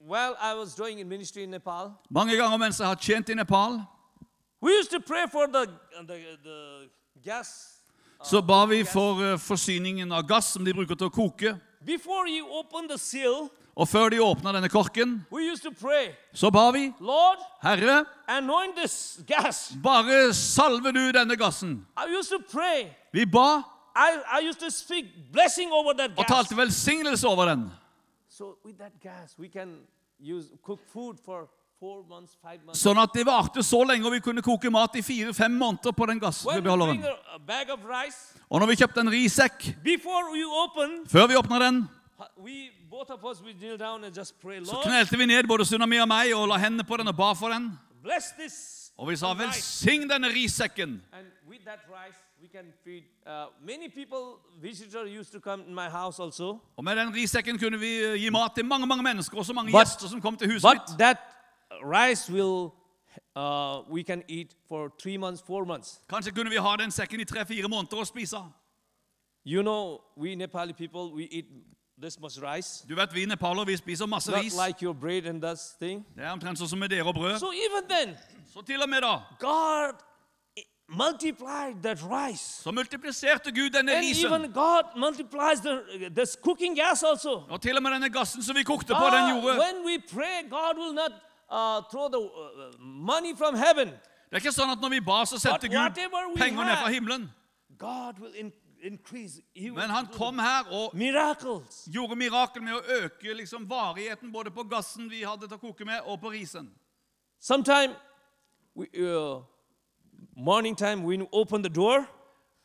[0.00, 3.34] while I was doing in ministry in Nepal, Mange ganger mens jeg har tjent i
[3.34, 3.80] Nepal,
[4.62, 5.66] the
[6.06, 6.90] the, the
[7.24, 7.76] gas.
[8.24, 11.56] så ba vi for eh, forsyningen av gass som de bruker til å koke.
[11.86, 15.20] Before you open the seal, Og før de åpna denne korken,
[16.34, 18.04] så ba vi Lord, Herre,
[19.82, 21.86] bare salve du denne gassen.
[23.12, 23.62] Vi ba
[23.96, 25.96] I, I speak blessing og
[26.28, 27.70] talte velsignelse over den.
[28.28, 28.56] So
[29.02, 29.36] gas,
[30.20, 31.48] use cook food for
[31.80, 32.80] four months, months.
[32.82, 36.06] Sånn at det varte så lenge, og vi kunne koke mat i fire-fem måneder på
[36.10, 37.00] den gassbeholderen.
[38.50, 39.70] Og når vi kjøpte en rissekk,
[41.08, 41.80] før vi åpna den,
[42.36, 45.64] we both of us we kneel down and just pray, så knelte vi ned, både
[45.64, 47.78] Sunami og meg, og la hendene på den og ba for den.
[48.96, 51.02] Og vi sa velsign denne rissekken.
[53.26, 56.58] Uh, many people, visitors used to come in my house also.
[56.76, 59.72] Og med den rissekken kunne vi eh, gi mat til mange mange mennesker, også mange
[59.72, 60.98] But- gjester som kom til huset But mitt.
[60.98, 61.16] that
[61.84, 62.70] rice will,
[63.36, 66.00] uh, we can eat for three months, four months.
[66.08, 68.36] Kanskje kunne vi ha den sekken i tre-fire måneder og spise.
[69.46, 71.44] You know, we Nepali people, we eat.
[72.88, 74.54] Du vet, Vi nepalere vi spiser masse ris.
[74.66, 76.06] like bread and that thing.
[76.16, 77.38] Det er omtrent sånn som med dere og brød.
[77.38, 78.16] So even then,
[78.54, 79.94] Så til og med da, God
[80.88, 82.62] multiplied that rice.
[82.62, 84.26] så multipliserte Gud denne And risen.
[84.32, 87.42] even God multiplies the this cooking gas also.
[87.50, 89.98] Og til og med denne gassen som vi kokte på, Ah, den gjorde when we
[90.12, 91.12] pray, God will not
[91.52, 93.88] uh, throw the uh, money from heaven.
[94.30, 95.94] Det er ikke sånn at når vi ba, så sendte Gud
[96.38, 97.30] penger ned fra himmelen.
[97.78, 98.34] God will
[99.74, 101.88] Men han kom her og miracles.
[101.92, 105.84] gjorde mirakel med å øke liksom varigheten både på gassen vi hadde til å koke
[105.84, 106.70] med, og på risen.
[107.40, 107.94] Sometime,
[108.74, 109.42] we, uh,
[110.36, 112.06] morning time, you open the door,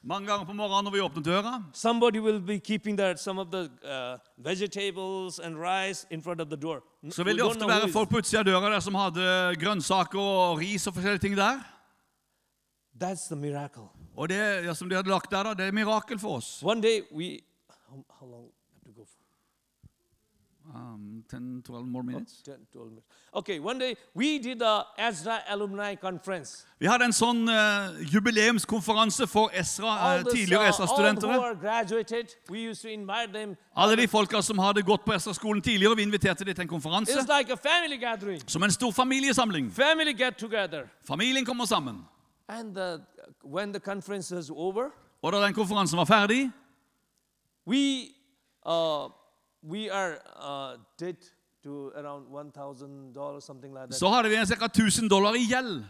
[0.05, 3.47] Mange ganger på morgenen når vi åpner døra, somebody will be keeping that some of
[3.51, 6.83] the uh, vegetables and rice in front of the door.
[7.09, 10.59] Så vil det ofte være folk på utsida av døra der som hadde grønnsaker og
[10.61, 11.57] ris og forskjellige ting der.
[13.01, 13.89] That's the miracle.
[14.17, 16.63] Og det ja, som de hadde lagt der, da, det er et mirakel for oss.
[16.63, 17.39] One day we,
[17.89, 19.19] how, how long have to go for?
[20.73, 22.41] Um, 10-12 more minutes.
[22.45, 23.05] 10, 12 minutes.
[23.33, 26.65] Okay, one day we did a Ezra alumni conference.
[26.79, 31.35] Vi hadde en sånn uh, jubileumskonferanse for Esra, uh, eh, tidligere Esra-studenter.
[31.35, 33.57] are graduated, we used to invite them.
[33.75, 37.19] Alle de folka som hadde gått på Esra-skolen tidligere, vi inviterte dem til en konferanse.
[37.27, 38.41] Like a family gathering.
[38.47, 39.71] Som en stor familiesamling.
[39.71, 40.15] Family.
[41.03, 42.05] Familien kommer sammen.
[42.47, 43.01] And the,
[43.43, 44.89] when the conference is over,
[45.21, 46.51] Og da den konferansen var ferdig,
[47.67, 48.09] we,
[48.65, 49.09] uh,
[49.63, 51.15] we are uh, dead
[51.63, 53.95] to around $1,000, something like that.
[53.99, 54.65] så hadde vi ca.
[54.65, 55.83] 1000 dollar i gjeld.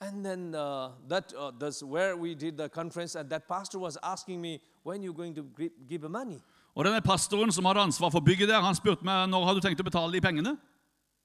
[0.00, 3.96] and then uh, that, uh, that's where we did the conference, and that pastor was
[4.02, 6.38] asking me, when you going to gi- give money?
[6.74, 9.60] Og denne pastoren som hadde ansvar for bygget der, han spurte meg når har du
[9.60, 10.56] tenkt å betale de pengene.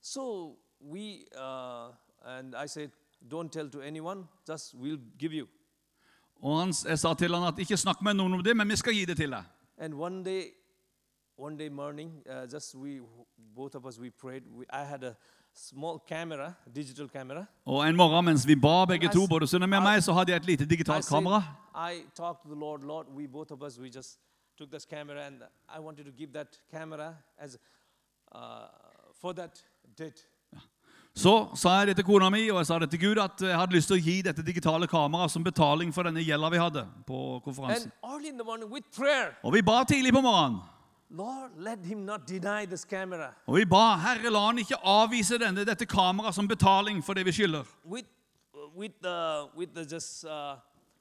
[0.02, 1.89] So we, uh,
[2.26, 2.89] and I said,
[3.30, 5.48] don't tell to anyone, just we'll give you.
[6.42, 8.94] Og han, sa til han at ikke snakk med noen om det, men vi skal
[8.94, 9.44] gi det til deg.
[9.78, 10.52] And one day,
[11.38, 13.02] one day morning, uh, just we,
[13.56, 14.44] both of us, we prayed.
[14.54, 15.16] We, I had a
[15.54, 17.46] small camera, digital camera.
[17.66, 20.32] Og en morgen mens vi ba begge I to, både Sunne og meg, så hadde
[20.32, 21.42] jeg et lite digitalt kamera.
[21.76, 24.20] I talked to the Lord, Lord, we both of us, we just
[24.58, 27.58] took this camera and I wanted to give that camera as
[28.32, 28.68] uh,
[29.13, 29.63] for that
[29.98, 30.26] date.
[31.18, 33.58] Så sa jeg det til kona mi og jeg sa det til Gud at jeg
[33.58, 36.84] hadde lyst til å gi dette digitale kameraet som betaling for denne gjelda vi hadde
[37.08, 37.92] på konferansen.
[38.94, 40.62] prayer, Og vi ba tidlig på morgenen.
[41.10, 43.34] Lord, let him not deny this camera.
[43.48, 47.26] Og vi ba Herre, la han ikke avvise denne, dette kameraet som betaling for det
[47.26, 47.66] vi skylder.
[47.86, 48.06] With,
[48.76, 50.58] with, the, with the just, uh,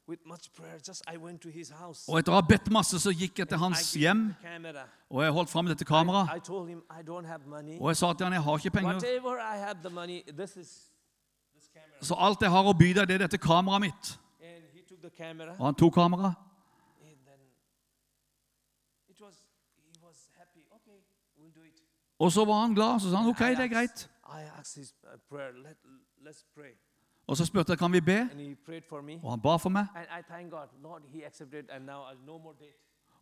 [0.09, 2.07] with much prayer, just I went to his house.
[2.09, 4.29] Og etter å ha bedt masse, så gikk jeg til hans hjem,
[5.11, 6.49] og jeg holdt fram dette kameraet.
[7.81, 9.01] Og jeg sa til han, jeg har ikke penger.
[12.01, 14.19] Så alt jeg har å by deg, det er dette kameraet mitt.
[15.59, 16.35] Og han tok kameraet.
[17.03, 17.41] And then
[19.09, 19.35] it was
[19.83, 20.67] he was happy.
[20.79, 21.03] Okay,
[21.39, 21.83] we'll do it.
[22.19, 24.11] Og så var han glad, så sa han ok, det er greit.
[27.27, 28.29] Og så spurte jeg kan vi be,
[29.23, 29.87] og han ba for meg.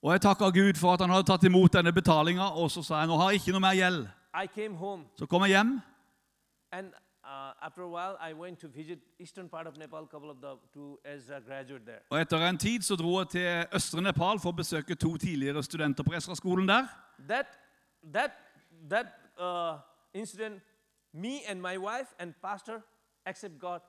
[0.02, 2.98] Og jeg takka Gud for at han hadde tatt imot denne betalinga, og så sa
[3.00, 4.08] jeg nå har jeg ikke noe mer gjeld.
[5.16, 5.80] Så kom jeg hjem,
[6.74, 7.52] uh,
[12.10, 15.62] og etter en tid så dro jeg til østre Nepal for å besøke to tidligere
[15.62, 16.84] studenter på Esra-skolen der.
[17.28, 17.46] That
[18.12, 18.32] that
[18.90, 19.06] that
[19.40, 19.78] uh,
[20.14, 20.62] incident,
[21.12, 22.82] me and my wife and pastor,
[23.24, 23.80] accept God,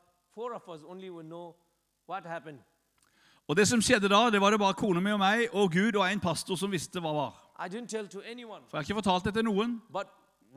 [3.48, 5.96] Og det som skjedde da, det var det bare kona mi og meg og Gud
[5.96, 7.34] og en pastor som visste hva var.
[7.66, 8.62] I didn't tell to anyone.
[8.70, 9.82] For jeg har ikke fortalt det til noen.
[9.94, 10.08] But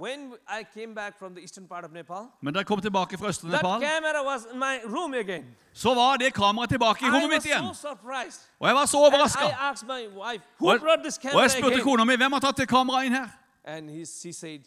[0.00, 3.18] when I came back from the eastern part of Nepal, Men da jeg kom tilbake
[3.18, 5.44] fra østre Nepal, camera was in my room again.
[5.72, 7.74] så var det kameraet tilbake i rommet mitt igjen.
[7.74, 8.40] so surprised.
[8.60, 9.44] Og jeg var så overraska.
[9.44, 12.32] I asked my wife, who Og, brought this og camera jeg spurte kona mi hvem
[12.32, 13.28] har tatt det kameraet inn her.
[13.64, 14.60] And he, she said,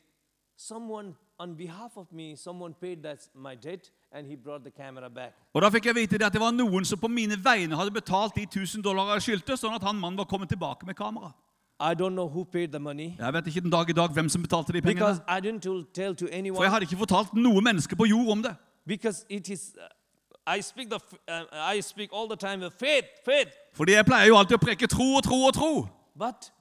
[0.57, 5.09] someone on behalf of me, someone paid that my debt, and he brought the camera
[5.09, 5.33] back.
[5.53, 8.35] Og Da fikk jeg vite at det var noen som på mine vegne hadde betalt
[8.35, 11.31] de 1000 dollar jeg skyldte, sånn at han mannen var kommet tilbake med kamera.
[11.79, 14.29] I don't know who paid the money Jeg vet ikke den dag i dag hvem
[14.29, 14.99] som betalte de pengene.
[14.99, 18.31] because I didn't tell, tell to For jeg hadde ikke fortalt noe menneske på jord
[18.31, 18.55] om det.
[18.85, 19.75] because it is.
[19.77, 20.99] Uh, I speak the.
[21.27, 23.51] Uh, I speak all the time of faith, faith.
[23.73, 25.87] Fordi jeg pleier jo alltid å preke tro og tro og tro.
[26.15, 26.51] But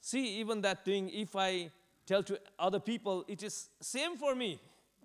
[0.00, 1.70] see, even that thing, if I
[2.08, 4.58] tell to other people, it is same for me.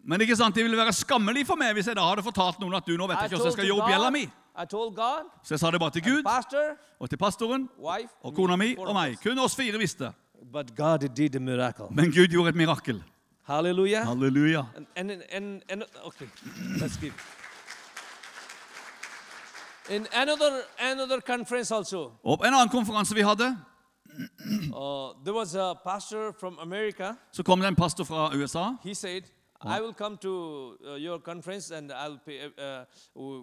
[0.03, 2.75] Men ikke sant, det ville være skammelig for meg hvis jeg da hadde fortalt noen
[2.79, 4.23] at du nå vet jeg ikke hvordan jeg skal to gjøre opp mi.
[4.97, 8.55] God, Så jeg sa det bare til Gud pastor, og til pastoren wife, og kona
[8.59, 9.15] mi og meg.
[9.23, 10.11] Kun oss fire visste.
[10.51, 11.71] But God did a.
[11.91, 13.03] Men Gud gjorde et mirakel.
[13.47, 14.03] Halleluja.
[14.03, 14.65] Halleluja.
[14.75, 16.27] And, and, and, and okay,
[16.79, 17.13] let's keep.
[19.89, 21.19] In another, another
[21.75, 23.57] also, Og på en annen konferanse vi hadde,
[24.73, 27.13] uh, there was a pastor from America.
[27.31, 28.75] så kom det en pastor fra USA.
[28.83, 29.23] He said,
[29.65, 30.29] I will come to
[30.85, 32.85] uh, your conference and I'll pay, uh,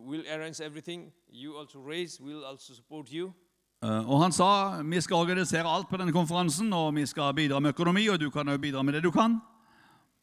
[0.09, 1.13] we'll arrange everything.
[1.33, 3.33] You also raise, we'll also support you.
[3.83, 7.59] Eh, Og han sa vi skal organisere alt på denne konferansen, og vi skal bidra
[7.61, 9.41] med økonomi, og du kan jo bidra med det du kan.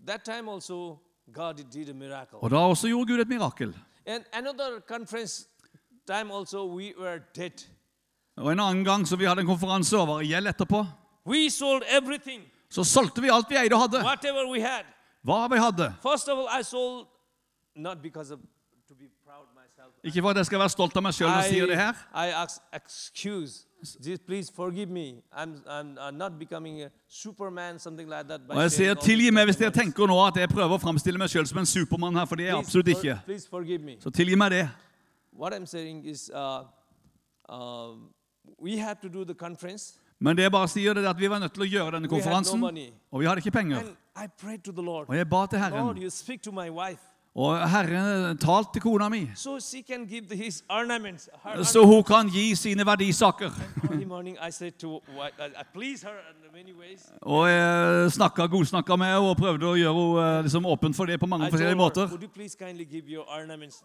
[0.07, 0.97] That time also,
[1.33, 2.37] God did a miracle.
[2.37, 3.75] Og da også gjorde Gud et mirakel.
[4.05, 5.47] And another conference
[6.07, 7.65] time also, we were dead.
[8.37, 10.85] Og en annen gang så vi hadde en konferanse og var i gjeld etterpå,
[11.27, 14.03] We sold everything, så solgte vi alt vi eide og hadde.
[14.03, 14.85] whatever we had.
[15.23, 15.93] Hva vi hadde.
[16.03, 17.07] All, sold
[18.31, 18.39] of
[19.25, 19.47] proud.
[20.03, 21.97] Ikke for at jeg skal være stolt av meg sjøl når jeg sier det her.
[22.15, 23.65] I ask excuse.
[24.25, 25.21] Please forgive me.
[25.31, 28.41] I'm, I'm, not becoming a superman, something like that.
[28.49, 31.29] Og jeg sier tilgi meg hvis dere tenker nå at jeg prøver å framstille meg
[31.29, 33.17] sjøl som en supermann her, for det er jeg absolutt ikke.
[34.01, 34.63] Så tilgi meg det.
[35.37, 36.65] What I'm saying is, uh,
[37.49, 38.09] um,
[40.19, 42.63] Men det bare sier, det at vi var nødt til å gjøre denne konferansen,
[43.11, 43.91] og vi hadde ikke penger.
[45.07, 45.99] Og jeg ba til Herren.
[47.37, 49.59] Og Herren talte til kona mi, so
[51.63, 53.51] så hun kan gi sine verdisaker.
[54.79, 57.05] To wife, I, I please her in many ways.
[57.21, 61.19] Og jeg snakka, godsnakka med henne og prøvde å gjøre henne liksom åpen for det
[61.19, 62.07] på mange I forskjellige måter.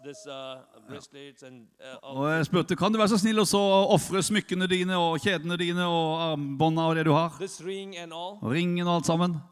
[0.02, 3.60] this uh, and uh, Og jeg spurte kan du være så snill å så
[3.92, 7.36] ofre smykkene dine og kjedene dine og armbånda og det du har.
[7.60, 7.96] ring.
[8.40, 9.51] Og ringen og alt sammen.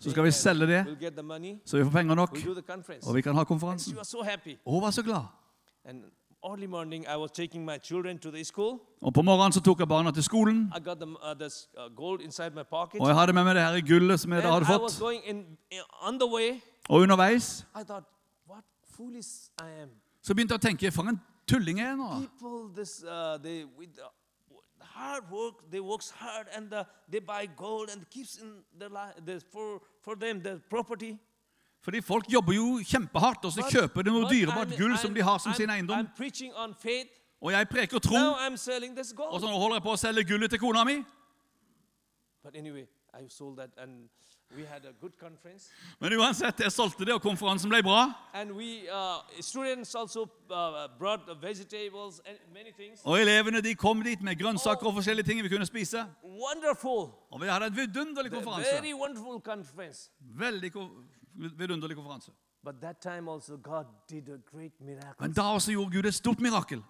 [0.00, 0.80] Så skal vi selge det,
[1.64, 2.36] så vi får penger nok.
[3.06, 3.98] Og vi kan ha konferansen.
[4.64, 5.24] Og hun var så glad.
[5.84, 6.04] And
[6.44, 8.80] early morning, I was taking my children to the school.
[9.02, 11.04] Og På morgenen så tok jeg barna til skolen, uh, uh,
[13.00, 15.02] og jeg hadde med meg det her i gullet som jeg hadde fått.
[16.88, 18.04] Og underveis I thought,
[18.48, 18.64] what
[18.96, 19.28] foolish
[19.60, 19.88] I am.
[20.22, 22.08] så begynte jeg å tenke For en tulling jeg er nå.
[24.82, 28.88] Hard work, they works hard and the, they buy gold and keeps in the,
[29.26, 31.18] the, for for them the property.
[31.82, 35.22] Fordi folk jobber jo kjempehardt, og så But- kjøper de noe dyrebart gull som de
[35.22, 35.98] har som I'm- sin eiendom.
[35.98, 37.08] I'm faith.
[37.40, 40.84] Og jeg preker tro, og så nå holder jeg på å selge gullet til kona
[40.84, 41.02] mi.
[42.42, 44.08] But anyway, I sold that and
[44.56, 45.70] we had a good conference.
[46.00, 48.12] Men uansett, jeg solgte det, og konferansen ble bra.
[48.34, 53.00] We, uh, also uh, brought the vegetables and many things.
[53.04, 56.06] Og elevene de kom dit med grønnsaker og forskjellige ting vi kunne spise.
[56.24, 57.12] Wonderful.
[57.30, 58.70] Og vi hadde en vidunderlig konferanse.
[58.82, 60.10] Very wonderful conference.
[60.20, 60.88] Veldig ko
[61.34, 62.30] vidunderlig konferanse.
[62.64, 65.20] But that time also God did a great miracle.
[65.20, 66.82] Men da også gjorde Gud et stort mirakel.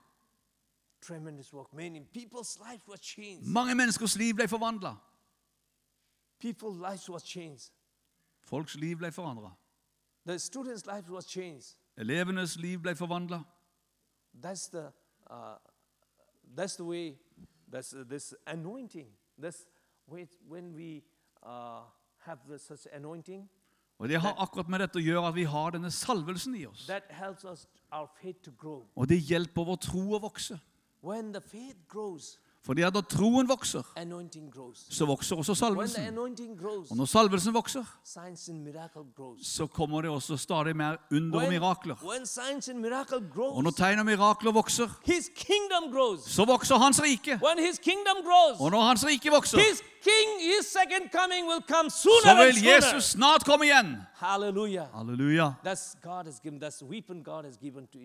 [1.03, 1.73] Tremendous work.
[1.73, 3.47] Many people's life was changed.
[3.47, 4.95] Mange menneskers liv ble forvandla.
[8.43, 9.51] Folks liv ble forandra.
[10.27, 11.77] The students' life was changed.
[11.97, 13.45] Elevenes liv ble forvandla.
[14.43, 14.93] That's the
[15.31, 15.57] uh,
[16.57, 17.19] that's the way.
[17.69, 19.07] That's uh, this anointing.
[19.39, 19.67] That's
[20.07, 21.03] way when we
[21.43, 21.83] uh,
[22.19, 23.49] have the, such anointing
[23.99, 26.87] Og Det har akkurat med dette å gjøre at vi har denne salvelsen i oss.
[26.87, 28.87] that helps us our faith to grow.
[28.97, 30.57] Og det hjelper vår tro å vokse.
[31.03, 33.83] When the faith grows, Fordi at når troen vokser,
[34.77, 36.19] så vokser også salvelsen.
[36.91, 37.85] Og når salvelsen vokser,
[39.43, 41.97] så kommer det også stadig mer under og mirakler.
[43.53, 44.89] Og når tegn og mirakler vokser,
[46.27, 47.41] så vokser hans rike.
[48.61, 49.59] Og når hans rike vokser,
[51.91, 52.65] så vil.
[52.65, 53.97] Jesus snart komme igjen.
[54.95, 55.55] Halleluja.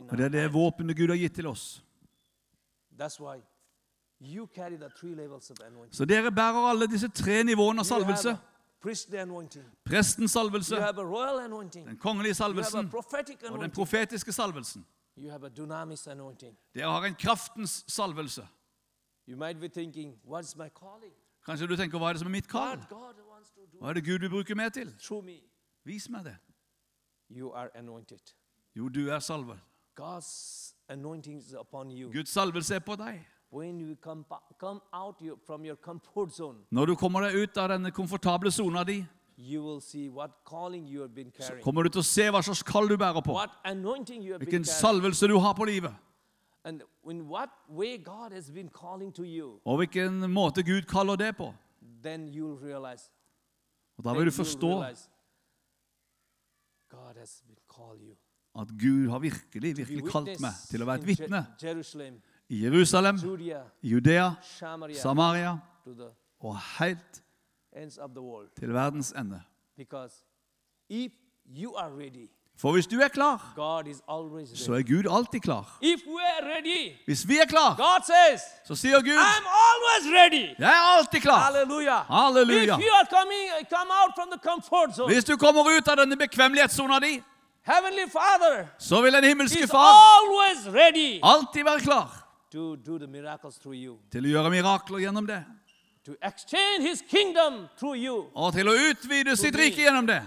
[0.09, 1.83] Og det er det våpenet Gud har gitt til oss.
[2.95, 3.43] That's why
[5.91, 8.37] Så dere bærer alle disse tre nivåene av salvelse.
[9.85, 12.91] Prestens salvelse, den kongelige salvelsen
[13.51, 14.85] og den profetiske salvelsen.
[16.75, 18.47] Dere har en kraftens salvelse.
[21.45, 22.77] Kanskje du tenker, hva er det som er mitt kall?
[23.79, 24.93] Hva er det Gud vil bruke meg til?
[25.21, 25.39] me.
[25.85, 26.37] Vis meg det.
[27.29, 28.33] You are anointed.
[28.75, 29.59] Jo, du er salvet.
[32.11, 33.25] Guds salvelse er på deg.
[33.51, 34.25] When you come,
[34.59, 38.51] come out your, from your comfort zone, Når du kommer deg ut av denne komfortable
[38.51, 39.05] sona di,
[39.37, 42.41] you will see what calling you have been så kommer du til å se hva
[42.41, 43.33] slags kall du bærer på.
[43.33, 45.93] what anointing you have been Hvilken salvelse du har på livet.
[46.63, 49.59] and in what way God has been calling to you.
[49.65, 51.53] Og hvilken måte Gud kaller det på.
[53.97, 55.09] Og Da vil du forstå realize
[56.89, 58.15] God has been called you.
[58.61, 61.41] at Gud har virkelig, virkelig kalt meg til å være et vitne
[62.49, 63.17] i Jerusalem,
[63.83, 64.31] Judea,
[65.01, 65.57] Samaria,
[66.39, 67.23] og helt
[68.59, 69.41] til verdens ende.
[72.57, 73.53] For hvis du er klar,
[74.55, 75.77] så er Gud alltid klar.
[77.05, 77.75] Hvis vi er klar,
[78.65, 79.19] så sier Gud.
[80.59, 81.39] Jeg er alltid klar.
[82.09, 82.77] Halleluja.
[84.93, 85.13] Zone.
[85.13, 87.23] Hvis du kommer ut av denne bekvemmelighetssona di,
[88.79, 89.93] så vil den himmelske Far
[91.23, 92.24] alltid være klar
[92.55, 95.43] to do the miracles through you, til å gjøre mirakler gjennom det.
[96.05, 96.15] to
[96.81, 97.01] His
[97.97, 100.21] you, Og til å utvide sitt rike gjennom det.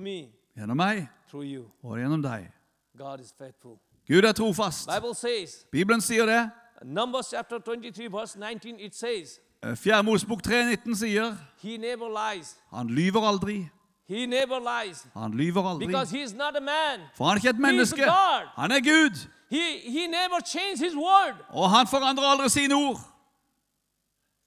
[0.00, 1.08] me, Gjennom meg
[1.44, 1.64] you.
[1.82, 2.48] og gjennom deg.
[2.98, 3.32] God is.
[4.08, 4.88] Gud er trofast.
[4.88, 6.50] Bible says, Bibelen sier det.
[6.84, 12.56] Numbers chapter 23, verse 19, it says, Eh, Fjerde Mosebok 3,19 sier He never lies.
[12.72, 13.68] han lyver aldri.
[14.08, 15.06] He never lies.
[15.14, 15.86] Han lyver aldri.
[15.86, 17.00] Because he is not a man.
[17.14, 18.02] For han er ikke et menneske.
[18.04, 18.46] God.
[18.56, 19.28] Han er Gud.
[19.50, 21.34] He, he never changed his word.
[21.48, 22.96] Og han forandrer aldri sine ord.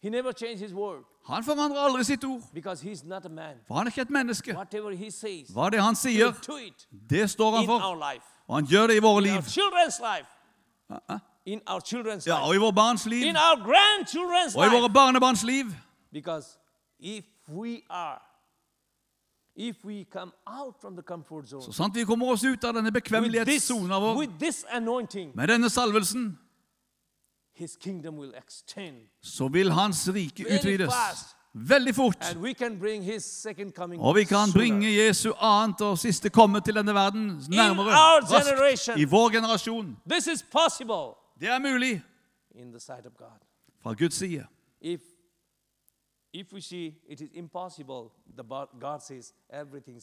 [0.01, 1.03] He never changed his word.
[1.27, 2.41] Han forandrer aldri sitt ord.
[2.53, 3.55] Because he's not a man.
[3.67, 4.53] For han er ikke et menneske.
[4.55, 8.13] Whatever he says, Hva det han sier, do it det står han in our for.
[8.13, 8.25] life.
[8.47, 9.39] Og han gjør det i våre In liv.
[9.41, 10.27] children's life.
[11.45, 12.47] In our children's Ja, life.
[12.47, 13.23] og i våre barns liv.
[13.25, 14.93] In our grandchildren's Og i våre life.
[14.93, 15.65] barnebarns liv.
[16.13, 16.57] Because
[16.99, 19.42] if we are, if we come out from the comfort zone
[21.61, 26.39] Så sant vi kommer oss ut av denne bekvemmelighetssona vår med denne salvelsen,
[27.53, 29.07] his kingdom will extend.
[29.21, 30.93] så vil hans rike utvides.
[31.55, 32.17] Veldig fort.
[32.21, 36.29] And we can bring his second coming Og vi kan bringe Jesu annet og siste
[36.29, 37.93] komme til denne verden nærmere.
[37.93, 38.97] Raskt.
[38.97, 39.97] I vår generasjon.
[40.09, 42.01] This is possible Det er mulig
[42.55, 43.37] in the sight of God.
[43.83, 44.45] fra Guds side.
[44.81, 44.99] If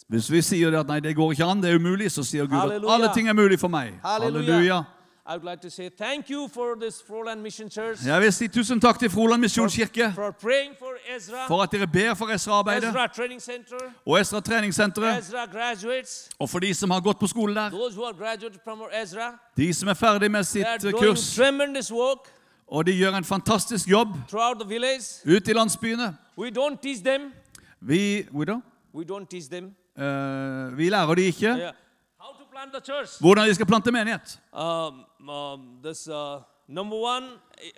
[0.08, 2.72] Hvis vi sier at nei, det går ikke an, det er umulig, så sier Gud
[2.72, 3.98] at alle ting er mulig for meg.
[4.04, 4.52] Halleluja.
[4.52, 4.84] Halleluja.
[5.26, 8.06] I would like to say thank you for this Froland Mission Church.
[8.06, 10.12] Jeg vil si tusen takk til Froland misjonskirke.
[10.14, 12.62] For for for at dere ber for Ezra
[13.40, 15.34] Center, og Esra treningssenteret,
[16.38, 17.70] og for de som har gått på skole der,
[19.02, 19.38] Ezra.
[19.56, 20.66] de som er ferdig med sitt
[20.98, 21.38] kurs,
[22.70, 24.08] og de gjør en fantastisk jobb
[24.66, 25.20] village.
[25.36, 26.16] ut i landsbyene.
[26.38, 27.32] We don't teach them.
[27.80, 28.62] Vi, we don't?
[28.94, 29.64] We don't teach them.
[29.96, 31.72] Uh, vi lærer de ikke Yeah.
[32.20, 33.20] How to plant the church.
[33.20, 34.40] hvordan de skal plante menighet.
[34.52, 37.24] Um, um, this uh, number one,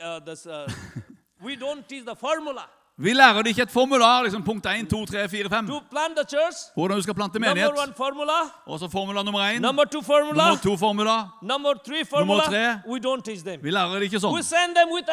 [0.02, 0.72] uh, this, uh,
[1.46, 2.62] we don't teach the formula
[2.98, 6.16] Vi lærer det ikke et formular, liksom punkt 1, 2, 3, 4, 5, to plant
[6.16, 6.56] the church.
[6.76, 7.70] hvordan du skal plante menighet.
[7.96, 8.32] formula,
[8.66, 11.16] Og så formula nummer 1, number two formula, nummer 2 formula.
[11.42, 12.42] Nummer 3 formula.
[13.62, 14.42] Vi lærer det ikke We sånn.
[14.42, 15.08] send them with.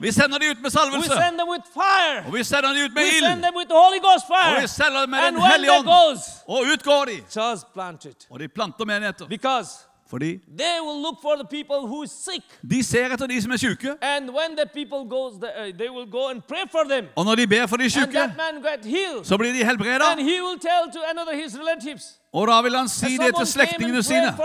[0.00, 2.26] Vi sender dem ut med We salvelse, send them with fire.
[2.26, 6.18] og vi sender dem ut med ild, og vi sender dem med Den hellige ånd.
[6.48, 7.16] Og ut går de,
[8.30, 9.26] og de planter menigheter.
[10.10, 12.42] Fordi they will look for the people who is sick.
[12.70, 15.90] de ser etter de som er syke, And when the people goes, the, uh, they
[15.90, 17.04] will go and pray for them.
[17.16, 18.32] og når de ber for de syke,
[19.24, 20.12] så blir de helbreda.
[20.12, 22.04] And he will tell to another his relatives.
[22.32, 24.36] Og da vil han si det til slektningene sine.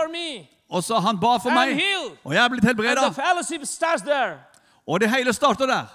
[0.70, 1.82] Og så han ba for meg,
[2.24, 2.99] og jeg er blitt helbredet.
[2.99, 4.38] helbreda.
[4.88, 5.86] Og det hele starter der.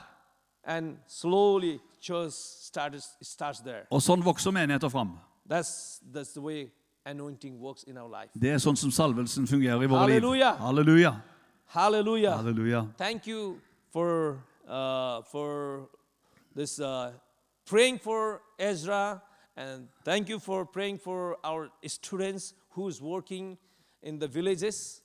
[0.64, 3.62] And slowly starts, starts.
[3.90, 5.18] Og sånn vokser menigheter fram.
[5.48, 6.68] That's, that's the way
[7.08, 8.30] anointing works in our life.
[8.34, 10.20] Det er sånn som salvelsen fungerer i våre liv.
[10.20, 10.52] Halleluja.
[10.60, 11.12] Halleluja.
[11.68, 12.36] Hallelujah.
[12.36, 12.86] Halleluja.
[12.96, 13.60] Thank you
[13.92, 14.38] for,
[14.68, 15.88] uh, for
[16.54, 17.12] this uh,
[17.66, 19.22] praying for Ezra.
[19.56, 23.58] And thank you for praying for our students who's working
[24.02, 25.02] in the villages.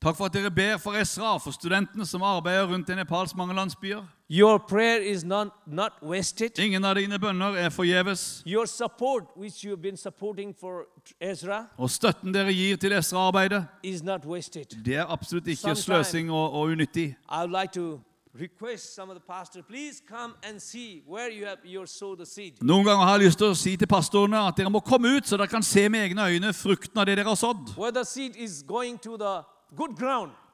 [0.00, 3.54] Takk for at dere ber for Esra for studentene som arbeider rundt i Nepals mange
[3.54, 4.04] landsbyer.
[4.30, 6.58] Your prayer is not, not wasted.
[6.58, 8.42] Ingen av dine bønner er forgjeves.
[8.46, 10.84] Your support, which you've been supporting for
[11.20, 14.66] Ezra, Og støtten dere gir til Esra-arbeidet, is not wasted.
[14.84, 17.16] det er absolutt ikke Sometime- sløsing og, og unyttig.
[17.32, 18.00] I would like to
[18.40, 22.26] request some of the pastors, please come and see where you have your sow the
[22.26, 22.52] seed.
[22.62, 25.26] Noen ganger har jeg lyst til å si til pastorene at dere må komme ut,
[25.26, 27.74] så dere kan se med egne øyne frukten av det dere har sådd.
[27.76, 29.42] Whether seed is going to the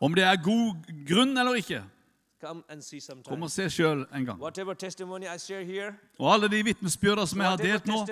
[0.00, 0.74] Om det er god
[1.08, 1.82] grunn eller ikke.
[2.44, 4.40] Kom og se sjøl en gang.
[4.40, 8.06] Whatever testimony I share here, Og alle de vitnesbyrder som jeg har delt nå,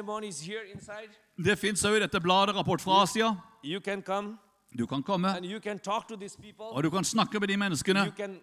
[1.44, 3.34] det fins òg i dette bladet Rapport fra Asia.
[3.64, 4.38] you can come
[4.78, 6.64] Du kan komme, and you can talk to these people.
[6.64, 8.00] og du kan snakke med de menneskene.
[8.00, 8.40] You can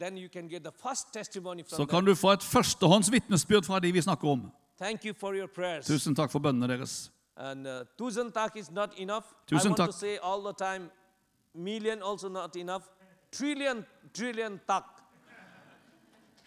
[0.00, 3.80] then you can get the first testimony Så kan du få et førstehånds vitnesbyrd fra
[3.80, 4.52] de vi snakker om.
[4.80, 5.86] Thank you for your prayers.
[5.86, 7.12] Tusen takk for bønnene deres.
[7.36, 8.52] Uh, tusen tak
[11.54, 12.84] million also not enough.
[13.32, 13.84] Trillion,
[14.14, 15.00] trillion takk.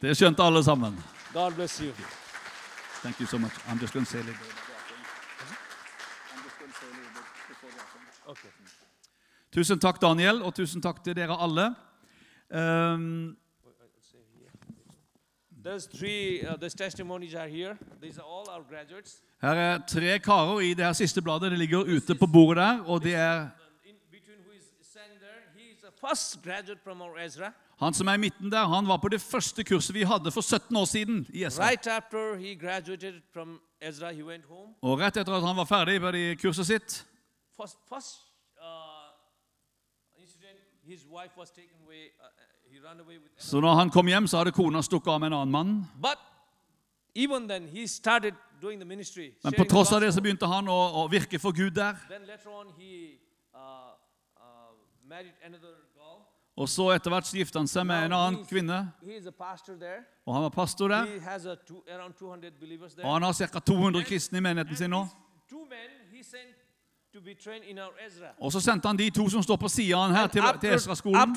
[0.01, 0.97] Det skjønte alle sammen.
[1.33, 1.91] God bless you.
[3.01, 3.53] Thank you so much.
[3.67, 4.65] I'm just going to say a little bit.
[8.27, 8.49] Okay.
[9.53, 11.75] Tusen takk, Daniel, og tusen takk til dere alle.
[12.49, 13.37] Um,
[15.93, 16.45] three.
[16.47, 17.77] Uh, these testimonies are here.
[18.01, 19.21] These are all our graduates.
[19.41, 21.51] her er tre karer i det her siste bladet.
[21.51, 25.19] Det ligger ute på bordet der, og det er Uh, in between who is standing
[25.19, 25.94] there, he is the first graduate from our Ezra.
[27.79, 28.65] Han som er i midten der.
[28.67, 31.67] Han var på det første kurset vi hadde for 17 år siden i Esra.
[31.67, 34.73] Right after he graduated from Ezra, he went home.
[34.81, 37.05] Og rett etter at han var ferdig på det kurset sitt,
[37.61, 38.19] First, first
[38.59, 39.15] uh,
[40.21, 42.11] incident, his wife was taken away.
[42.19, 42.29] Uh, uh,
[42.71, 43.31] he ran away with.
[43.37, 45.85] så når han kom hjem, så hadde kona stukket av med en annen mann.
[46.01, 46.19] But
[47.15, 49.31] even then, he started doing the ministry.
[49.43, 51.95] Men på tross av det så begynte han å, å virke for Gud der.
[52.09, 53.19] Then later on, he
[53.55, 53.95] uh,
[54.35, 54.75] uh,
[55.07, 55.84] married another.
[56.55, 58.77] Og så etter hvert så gifta han seg med en annen kvinne,
[60.25, 61.05] og han var pastor der.
[61.05, 63.07] He has a two, around 200 believers there.
[63.07, 63.59] Og han har ca.
[63.59, 65.07] 200 kristne i menigheten sin nå.
[68.39, 71.35] Og så sendte han de to som står på sida her, til, til Esra-skolen.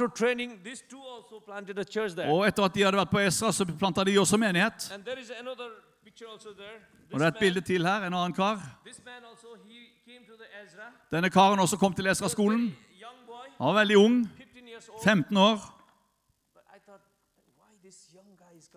[2.31, 4.91] Og etter at de hadde vært på Esra, så planta de også menighet.
[7.13, 8.59] Og det er et bilde til her, en annen kar.
[11.13, 12.77] Denne karen også kom til Esra-skolen.
[13.59, 14.29] Han var veldig ung,
[14.79, 15.03] 15 years old.
[15.03, 15.75] 15 år.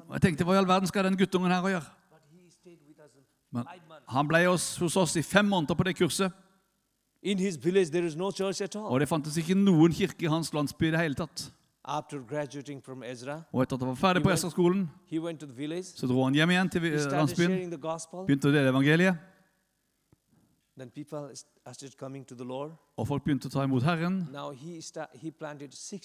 [0.07, 1.89] Og jeg tenkte, hva i all verden skal den guttungen her å gjøre?
[3.51, 3.67] Men
[4.07, 6.31] han ble hos, hos oss i fem måneder på det kurset.
[8.81, 11.51] Og det fantes ikke noen kirke i hans landsby i det hele tatt.
[11.83, 14.29] Og etter at han var ferdig på
[15.57, 15.91] village.
[15.97, 16.81] så dro han hjem igjen til
[17.11, 17.51] landsbyen.
[18.29, 19.15] Begynte å dele evangeliet.
[19.17, 19.27] Then people started coming to the
[20.41, 20.60] Lord.
[22.97, 24.27] Og folk begynte å ta imot Herren.
[24.31, 25.31] Now he sta- he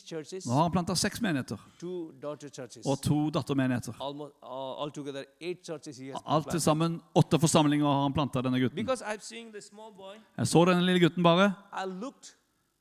[0.06, 2.86] churches, Nå har han planta seks menigheter two daughter churches.
[2.86, 3.92] og to dattermenigheter.
[4.00, 8.42] Almost uh, altogether eight churches he has Alt til sammen åtte forsamlinger har han planta
[8.42, 8.76] denne gutten.
[8.76, 11.54] Because I'm seeing the small boy, Jeg så denne lille gutten bare,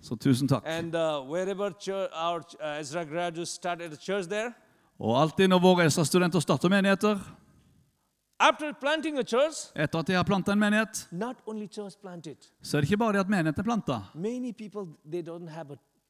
[0.00, 0.62] Så tusen takk.
[0.66, 4.52] And uh, uh, Ezra graduates started a church there,
[4.98, 7.18] Og alltid når våre Esra-studenter starter menigheter,
[8.40, 12.36] after planting a church, etter at de har planta en menighet, not only church planted,
[12.62, 14.00] så er det ikke bare det at menigheten er planta.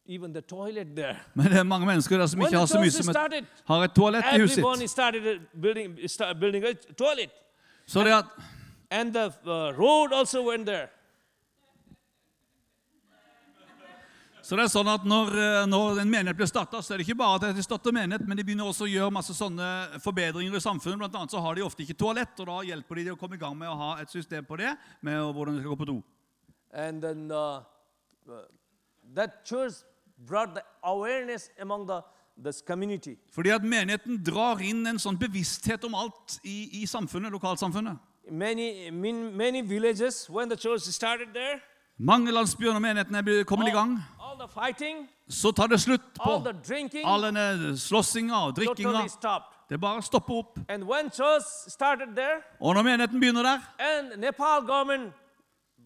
[0.08, 3.94] Men det er mange mennesker der som ikke har så mye som et, har et
[3.94, 4.62] toalett i huset sitt.
[7.88, 8.26] Så det at
[8.90, 10.88] and the uh, road also went there.
[14.48, 17.04] Så det er sånn at når, eh, når en menighet blir starta, så er det
[17.04, 19.66] ikke bare at de starter menighet, men de begynner også å gjøre masse sånne
[20.00, 21.02] forbedringer i samfunnet.
[21.02, 23.36] Blant annet så har de ofte ikke toalett, og da hjelper de dem å komme
[23.36, 24.70] i gang med å ha et system på det,
[25.04, 25.98] med hvordan de skal gå på do.
[26.72, 27.60] And then uh,
[28.24, 28.48] uh,
[29.12, 29.84] that church
[30.26, 32.00] brought the awareness among the.
[33.34, 37.98] Fordi at menigheten drar inn en sånn bevissthet om alt i, i samfunnet, lokalsamfunnet.
[38.30, 41.60] Many, many villages, when the church started there,
[42.00, 45.80] Mange landsbyer når menigheten er blitt- kommet i gang, all the fighting, så tar det
[45.80, 48.92] slutt på all the drinking all denne slåssinga og drikkinga.
[48.92, 49.40] totally.
[49.70, 50.58] Det bare stopper opp.
[50.68, 51.10] And when
[52.14, 53.58] there, Og når menigheten begynner der,
[54.16, 55.12] Nepal government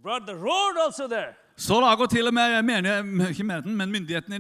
[0.02, 1.34] brought the road also there.
[1.62, 4.38] Så lager til og med menigheten, men myndighetene i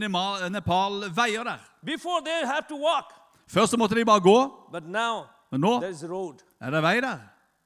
[0.50, 1.58] Nepal, veier der.
[1.86, 3.12] Before they have to walk,
[3.46, 5.72] Først så måtte de bare gå, but now men nå
[6.10, 6.38] road.
[6.60, 7.18] er det vei der.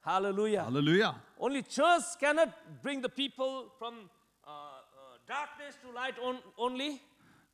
[0.05, 0.63] Halleluja.
[0.63, 1.09] Halleluja.
[1.39, 2.49] Only church cannot
[2.83, 6.89] bring the people from uh, uh, darkness to light on, only,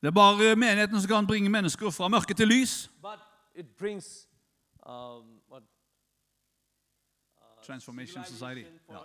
[0.01, 2.89] Det er bare menigheten som kan bringe mennesker fra mørke til lys.
[3.01, 3.19] but
[3.55, 4.27] it brings
[4.85, 5.63] um, what,
[7.65, 8.65] Transformation Society.
[8.89, 8.95] Ja.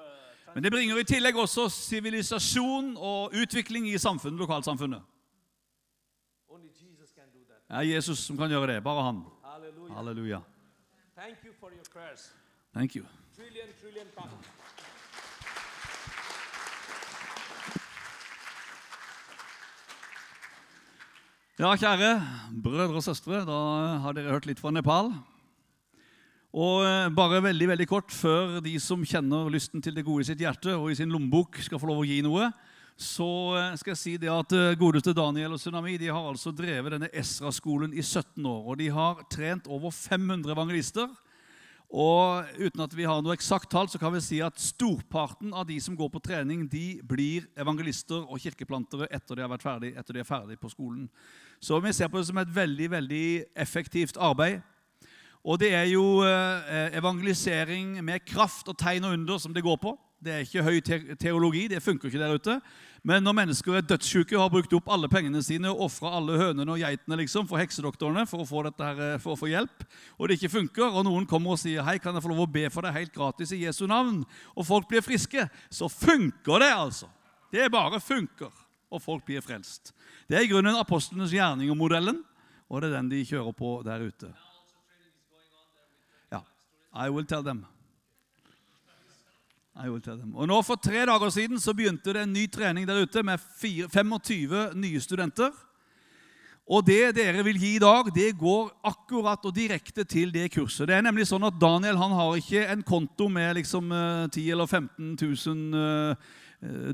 [0.54, 5.02] Men det bringer i tillegg også sivilisasjon og utvikling i samfunnet, lokalsamfunnet.
[7.68, 8.82] Det er Jesus som kan gjøre det.
[8.84, 9.24] Bare han.
[9.92, 10.40] Halleluja.
[12.72, 13.04] Thank you.
[13.36, 14.06] Trillion, trillion.
[21.58, 22.22] Ja, kjære
[22.62, 23.58] brødre og søstre, da
[23.98, 25.10] har dere hørt litt fra Nepal.
[26.58, 30.26] Og eh, bare veldig veldig kort, før de som kjenner lysten til det gode i
[30.26, 32.48] sitt hjerte og i sin lommebok, skal få lov å gi noe,
[32.98, 36.50] så eh, skal jeg si det at eh, godeste Daniel og Tsunami de har altså
[36.50, 38.64] drevet denne Esra-skolen i 17 år.
[38.64, 41.12] Og de har trent over 500 evangelister.
[41.88, 45.68] Og uten at vi har noe eksakt tall, så kan vi si at storparten av
[45.68, 49.92] de som går på trening, de blir evangelister og kirkeplantere etter de har vært ferdig,
[49.94, 51.06] etter de er ferdig på skolen.
[51.62, 54.58] Så vi ser på det som et veldig, veldig effektivt arbeid.
[55.48, 59.78] Og det er jo eh, evangelisering med kraft og tegn og under som det går
[59.80, 59.94] på.
[60.20, 60.80] Det er ikke høy
[61.16, 62.56] teologi, det funker ikke der ute.
[63.06, 66.36] Men når mennesker er dødssyke og har brukt opp alle pengene sine og ofra alle
[66.40, 69.48] hønene og geitene liksom, for heksedoktorene for å, få dette her, eh, for å få
[69.48, 69.86] hjelp,
[70.18, 72.52] og det ikke funker, og noen kommer og sier 'Hei, kan jeg få lov å
[72.52, 74.26] be for deg helt gratis i Jesu navn?'
[74.56, 77.08] og folk blir friske, så funker det, altså.
[77.52, 78.52] Det bare funker,
[78.90, 79.92] og folk blir frelst.
[80.28, 82.24] Det er i grunnen apostlenes gjerning og modellen,
[82.68, 84.34] og det er den de kjører på der ute.
[86.94, 87.66] I will tell them.
[89.76, 90.34] I will tell them.
[90.34, 93.38] Og nå For tre dager siden så begynte det en ny trening der ute med
[93.38, 95.52] 25 nye studenter.
[96.68, 100.84] Og det dere vil gi i dag, det går akkurat og direkte til det kurset.
[100.90, 104.50] Det er nemlig sånn at Daniel han har ikke en konto med liksom eh, 10
[104.52, 106.34] eller 15 000 eh,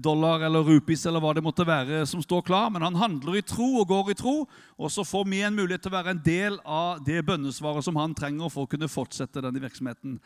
[0.04, 3.44] dollar eller rupees eller hva det måtte være som står klar, men han handler i
[3.48, 4.34] tro og går i tro.
[4.76, 7.96] Og så får vi en mulighet til å være en del av det bønnesvaret som
[7.96, 10.18] han trenger for å kunne fortsette denne virksomheten.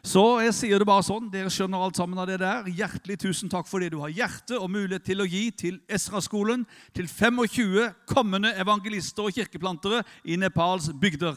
[0.00, 2.68] Så jeg sier det bare sånn, dere skjønner alt sammen av det der.
[2.72, 6.64] Hjertelig tusen takk for det du har hjerte og mulighet til å gi til Esra-skolen,
[6.96, 11.36] til 25 kommende evangelister og kirkeplantere i Nepals bygder.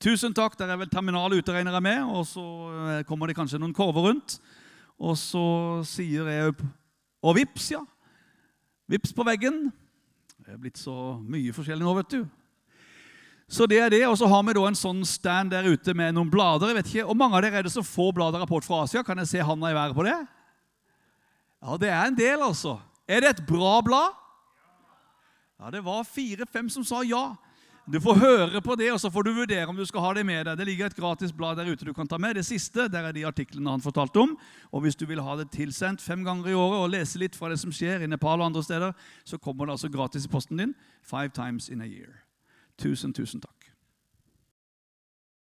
[0.00, 0.58] Tusen takk.
[0.60, 3.76] Der er vel terminal ute, regner jeg med, og så eh, kommer det kanskje noen
[3.76, 4.38] korver rundt.
[5.00, 5.44] Og så
[5.88, 6.56] sier jeg
[7.20, 7.80] Og vips, ja.
[8.88, 9.70] Vips på veggen.
[10.40, 12.22] Det er blitt så mye forskjellig nå, vet du.
[13.50, 16.14] Så det er det, og så har vi da en sånn stand der ute med
[16.14, 16.70] noen blader.
[16.70, 19.02] jeg vet ikke, Og mange av dere er det som får blader rapport fra Asia.
[19.02, 20.16] Kan jeg se handa i været på det?
[21.60, 22.78] Ja, det er en del, altså.
[23.08, 24.14] Er det et bra blad?
[25.60, 27.34] Ja, det var fire-fem som sa ja.
[27.90, 30.22] Du får høre på det, og så får du vurdere om du skal ha det
[30.26, 30.58] med deg.
[30.60, 32.36] Det ligger et gratis blad der ute du kan ta med.
[32.38, 34.36] Det siste der er de artiklene han fortalte om.
[34.70, 37.50] Og hvis du vil ha det tilsendt fem ganger i året og lese litt fra
[37.50, 38.94] det som skjer i Nepal og andre steder,
[39.26, 42.22] så kommer det altså gratis i posten din five times in a year.
[42.78, 43.59] Tusen, tusen takk.